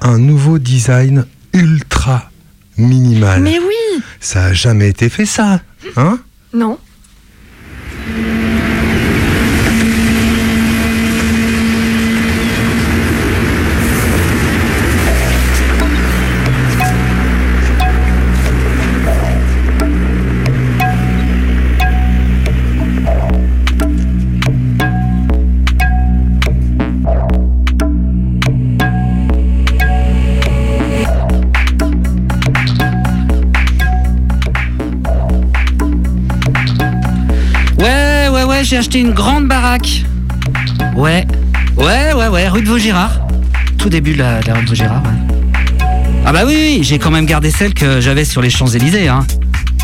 [0.00, 2.30] Un nouveau design ultra
[2.76, 3.40] minimal.
[3.42, 5.60] Mais oui Ça a jamais été fait ça,
[5.96, 6.18] hein?
[6.54, 6.78] Non.
[38.72, 40.02] J'ai acheté une grande baraque.
[40.96, 41.26] Ouais,
[41.76, 43.20] ouais, ouais, ouais, rue de Vaugirard.
[43.76, 45.02] Tout début de la, rue de Vaugirard.
[46.24, 49.26] Ah bah oui, oui, j'ai quand même gardé celle que j'avais sur les Champs-Élysées, hein.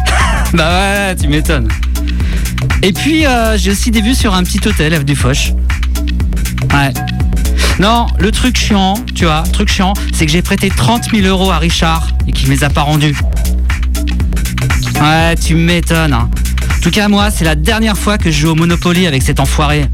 [0.54, 1.68] bah ouais, tu m'étonnes.
[2.82, 5.52] Et puis, euh, j'ai aussi des vues sur un petit hôtel, du Foch.
[6.72, 6.94] Ouais.
[7.78, 11.50] Non, le truc chiant, tu vois, truc chiant, c'est que j'ai prêté 30 000 euros
[11.50, 13.18] à Richard et qu'il me les a pas rendus.
[14.98, 16.14] Ouais, tu m'étonnes.
[16.14, 16.30] hein.
[16.78, 19.40] En tout cas, moi, c'est la dernière fois que je joue au Monopoly avec cet
[19.40, 19.86] enfoiré.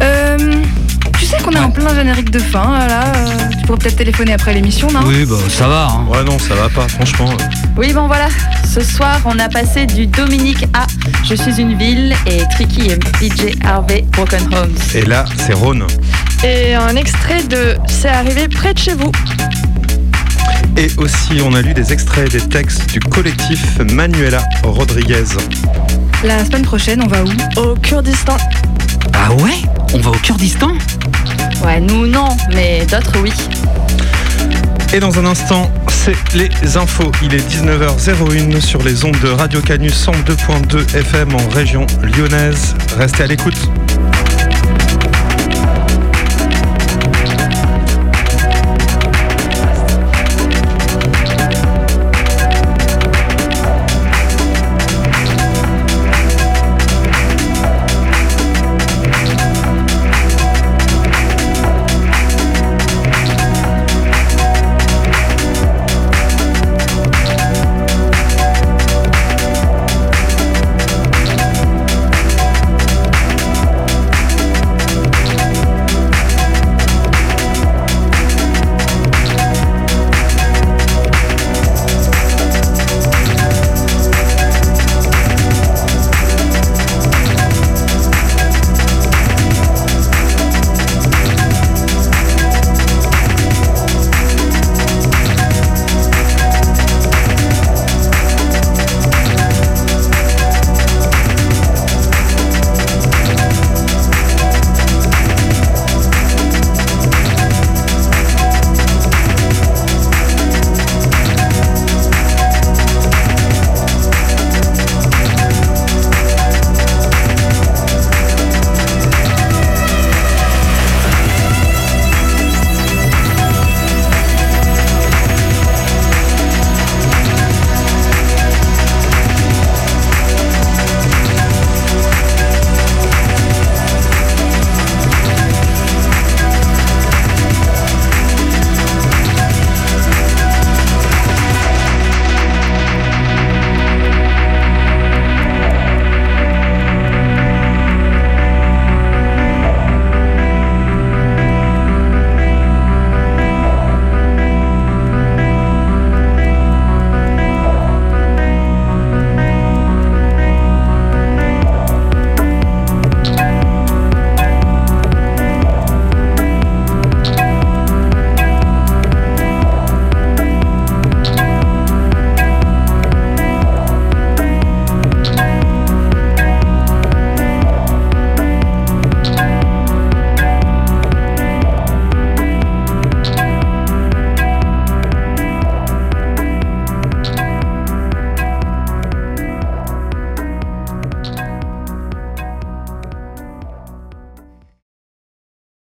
[0.00, 0.36] Euh,
[1.18, 3.12] tu sais qu'on est en plein générique de fin, là.
[3.14, 5.00] euh, tu pourrais peut-être téléphoner après l'émission, non?
[5.06, 5.86] Oui, bah ça va.
[5.92, 6.06] Hein.
[6.10, 7.30] Ouais, non, ça va pas, franchement.
[7.76, 8.26] Oui, bon voilà.
[8.68, 10.86] Ce soir, on a passé du Dominique à
[11.24, 14.74] Je suis une ville et Tricky et DJ Harvey Broken Homes.
[14.94, 15.86] Et là, c'est Rhône.
[16.44, 19.12] Et un extrait de C'est arrivé près de chez vous.
[20.76, 25.24] Et aussi, on a lu des extraits des textes du collectif Manuela Rodriguez.
[26.24, 27.60] La semaine prochaine, on va où?
[27.60, 28.36] Au Kurdistan.
[29.12, 29.54] Ah ouais?
[29.94, 30.72] On va au Kurdistan?
[31.64, 33.32] Ouais, nous non, mais d'autres oui.
[34.94, 37.10] Et dans un instant, c'est les infos.
[37.22, 42.74] Il est 19h01 sur les ondes de Radio Canus 102.2 FM en région lyonnaise.
[42.98, 43.70] Restez à l'écoute.